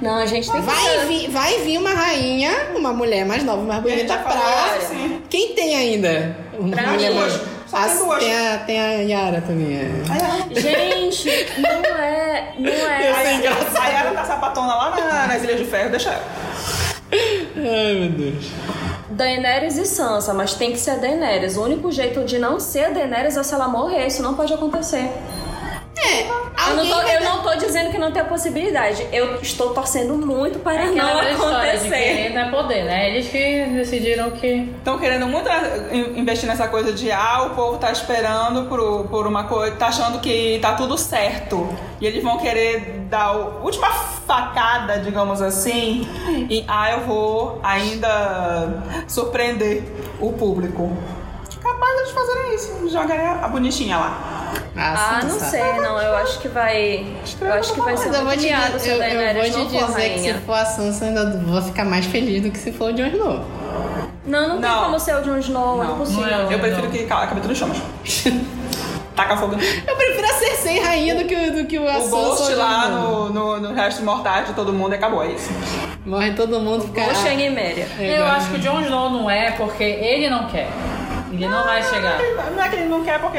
[0.00, 3.62] Não, a gente tem que Vai vir, vai vir uma rainha, uma mulher mais nova,
[3.62, 4.32] mais bonita já pra.
[4.32, 5.22] falou isso, sim.
[5.28, 6.36] Quem tem ainda?
[6.58, 7.18] Uma Pra mulher mim.
[7.18, 8.18] mais- Só tem As- duas.
[8.24, 9.76] tem, a, tem a Yara também.
[9.76, 10.60] é.
[10.60, 11.28] Gente,
[11.58, 12.54] não é.
[12.58, 13.10] Não é.
[13.10, 13.76] Eu sei engraçado.
[13.82, 16.24] aí ela tá sapatona lá na- nas Ilhas de Ferro, deixa ela.
[17.12, 18.44] Ai, meu Deus.
[19.10, 21.56] Daenerys e Sansa, mas tem que ser a Daenerys.
[21.56, 24.06] O único jeito de não ser a Daenerys é se ela morrer.
[24.06, 25.10] Isso não pode acontecer.
[26.04, 26.28] É,
[26.70, 29.06] Eu não, tô, eu não tô dizendo que não tem a possibilidade.
[29.12, 31.88] Eu estou torcendo muito para Aquela não de acontecer.
[31.88, 33.10] querer não é poder, né?
[33.10, 34.70] Eles que decidiram que.
[34.78, 35.48] Estão querendo muito
[35.92, 39.86] in- investir nessa coisa de ah, o povo tá esperando por, por uma coisa, tá
[39.88, 41.68] achando que tá tudo certo.
[42.00, 43.32] E eles vão querer dar a
[43.62, 46.06] última facada, digamos assim,
[46.50, 49.82] e ah, eu vou ainda surpreender
[50.20, 50.96] o público.
[51.78, 52.88] Capaz deles fazerem isso.
[52.90, 54.18] Jogarem a a bonitinha lá.
[54.76, 55.46] Ah, não Sansa.
[55.50, 56.00] sei, não.
[56.00, 57.06] Eu acho que vai.
[57.40, 59.54] Eu acho que vai ser Mas eu vou te, miado se a eu, eu Daenerys
[59.54, 60.34] vou não te for dizer que rainha.
[60.34, 62.92] se for a Sansa, eu ainda vou ficar mais feliz do que se for o
[62.92, 63.44] Jon Snow.
[64.26, 64.84] Não, não, tem Não.
[64.84, 66.22] como ser o Jon Snow, é Não, impossível.
[66.26, 66.54] não é.
[66.54, 67.78] Eu prefiro que ca- acabe tudo em chamas.
[69.16, 69.54] Taca fogo.
[69.54, 72.08] Eu prefiro a Cersei rainha do que, do que O Sansa.
[72.08, 75.28] Ghost o Jon lá no, no, no resto mortais de todo mundo e acabou, é
[75.32, 75.50] isso.
[76.06, 77.02] Morre todo mundo, fica...
[77.04, 77.88] Ghost é Nymeria.
[77.98, 80.68] É, eu acho que o Jon Snow não é porque ele não quer.
[81.30, 82.18] Ele não vai chegar.
[82.54, 83.38] Não é que ele não quer porque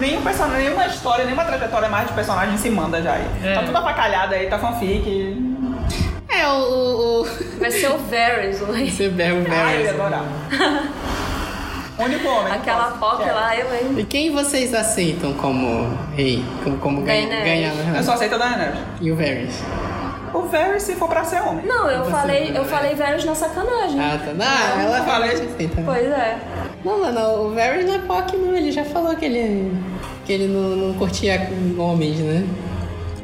[0.00, 3.26] nenhum personagem, nenhuma história, nenhuma trajetória mais de personagem se manda já aí.
[3.42, 3.54] É.
[3.54, 5.36] Tá tudo avacalhado aí, tá fanfic.
[6.28, 6.50] É, o...
[6.52, 7.26] o, o...
[7.58, 8.90] Vai ser o Varys, o rei.
[8.90, 9.88] Você bebe o Ai, Varys.
[9.90, 10.22] agora.
[11.98, 12.52] Único homem.
[12.52, 13.34] que Aquela Quero.
[13.34, 13.94] lá, eu, hein?
[13.98, 16.44] E quem vocês aceitam como rei?
[16.62, 17.76] Como, como ganha, Daenerys.
[17.76, 17.96] ganhar?
[17.96, 18.78] Eu só aceito a Daenerys.
[19.00, 19.60] E o Varys?
[20.32, 21.66] O Varys se for pra ser homem.
[21.66, 22.68] Não, eu Você falei, não, eu né?
[22.68, 23.98] falei Varys na sacanagem.
[24.00, 24.32] Ah, tá.
[24.32, 25.30] Não, ela falei.
[25.30, 25.82] realmente aceita.
[25.84, 26.38] Pois é.
[26.84, 27.46] Não, não, não.
[27.46, 28.56] O Varys não é POC, não.
[28.56, 29.72] Ele já falou que ele,
[30.24, 31.48] que ele não, não curtia
[31.78, 32.44] homens, né?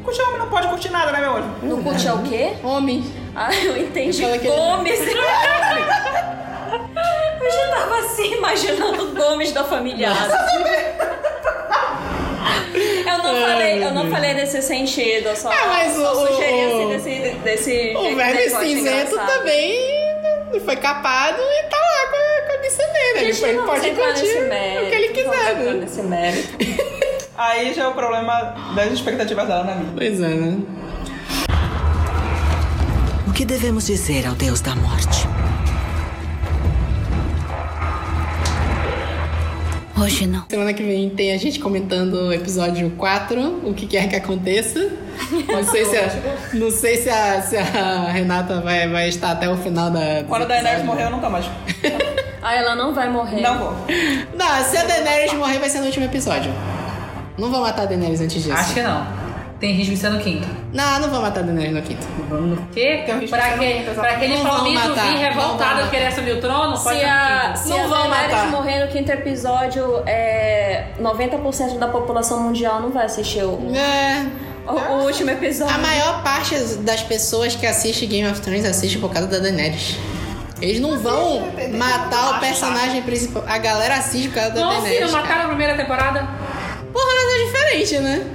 [0.03, 1.45] Curtir homem não pode curtir nada, né, meu olho?
[1.63, 2.53] No curte é o quê?
[2.63, 3.03] Homem.
[3.35, 4.23] Ah, eu entendi.
[4.23, 4.99] Ele- Gomes.
[7.41, 10.09] eu já tava assim, imaginando o Gomes da família.
[13.07, 16.65] Eu não, falei, eu não falei nesse sentido, eu só, Ah, mas só o- sugeri
[16.65, 19.27] o- assim desse, desse O negócio cinzento engraçado.
[19.39, 19.95] também
[20.63, 22.17] foi capado e tá lá com
[22.65, 23.21] biceneira.
[23.21, 25.73] Ele, ele pode curtir o que ele quiser, né?
[25.73, 26.57] nesse mérito.
[27.37, 29.91] Aí já é o problema das expectativas dela na minha.
[29.93, 30.57] Pois é, né?
[33.27, 35.27] O que devemos dizer ao Deus da Morte?
[40.01, 40.45] Hoje não.
[40.49, 44.89] Semana que vem tem a gente comentando o episódio 4, o que quer que aconteça.
[45.47, 46.09] Não sei se a,
[46.53, 50.21] não sei se a, se a Renata vai, vai estar até o final da.
[50.21, 51.45] do Quando a Daenerys morrer, eu nunca mais.
[52.47, 53.41] Ah, ela não vai morrer.
[53.41, 53.73] Não vou.
[54.35, 56.53] Não, se a Daenerys morrer, vai ser no último episódio.
[57.39, 58.55] Não vão matar a Daenerys antes disso.
[58.55, 59.05] Acho que não.
[59.59, 60.47] Tem risco de ser no quinto.
[60.73, 62.05] Não, não vão matar a Daenerys no quinto.
[62.29, 63.01] No quê?
[63.05, 65.17] Tem um risco Pra, de ser no que, quinto, pra aquele Não palmito matar, vir
[65.17, 66.77] revoltado vão querer assumir o trono?
[66.77, 68.47] Pode Se no a, se Não a vão Daenerys matar.
[68.51, 74.25] morrer no quinto episódio, é, 90% da população mundial não vai assistir o, É.
[74.67, 75.73] o, o último episódio.
[75.73, 79.97] A maior parte das pessoas que assistem Game of Thrones assiste por causa da Daenerys.
[80.61, 83.43] Eles não vão matar o personagem principal.
[83.47, 84.97] A galera assiste por causa da Não, Daenerys.
[84.97, 85.21] filho, cara.
[85.23, 86.19] mataram a primeira temporada.
[86.93, 88.31] Porra, mas é diferente, né?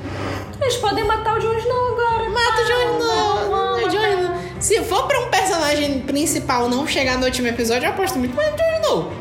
[0.61, 2.29] Eles podem matar o Jon Snow agora.
[2.31, 3.51] Mata o Jon Snow.
[3.51, 4.39] vamos o Jon Snow.
[4.61, 8.51] Se for pra um personagem principal não chegar no último episódio, eu aposto muito mais
[8.51, 9.13] no Jon Snow.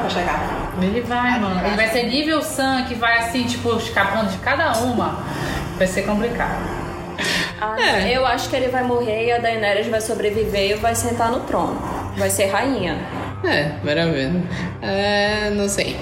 [0.00, 0.72] Pra chegar.
[0.82, 1.64] Ele vai, mano.
[1.66, 5.22] Ele vai ser nível Sam, que vai assim, tipo, escapando de cada uma.
[5.78, 6.58] Vai ser complicado.
[7.60, 8.16] Ah, É.
[8.16, 11.40] Eu acho que ele vai morrer e a Daenerys vai sobreviver e vai sentar no
[11.40, 11.78] trono.
[12.16, 12.96] Vai ser rainha.
[13.44, 14.30] É, bora ver.
[14.82, 15.96] É, não sei.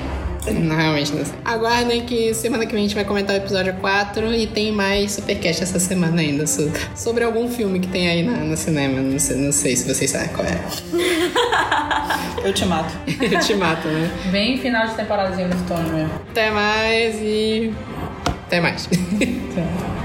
[0.50, 1.34] Não, realmente não sei.
[1.44, 5.12] Aguardem que semana que vem a gente vai comentar o episódio 4 e tem mais
[5.12, 9.00] Supercast essa semana ainda so- sobre algum filme que tem aí na- no cinema.
[9.02, 10.59] Não sei, não sei se vocês sabem qual é.
[12.46, 12.94] Eu te mato.
[13.20, 14.11] Eu te mato, né?
[14.30, 16.11] Bem final de temporada de Game of Thrones mesmo.
[16.30, 17.72] Até mais e.
[18.46, 18.86] Até mais.
[18.86, 19.97] Tchau.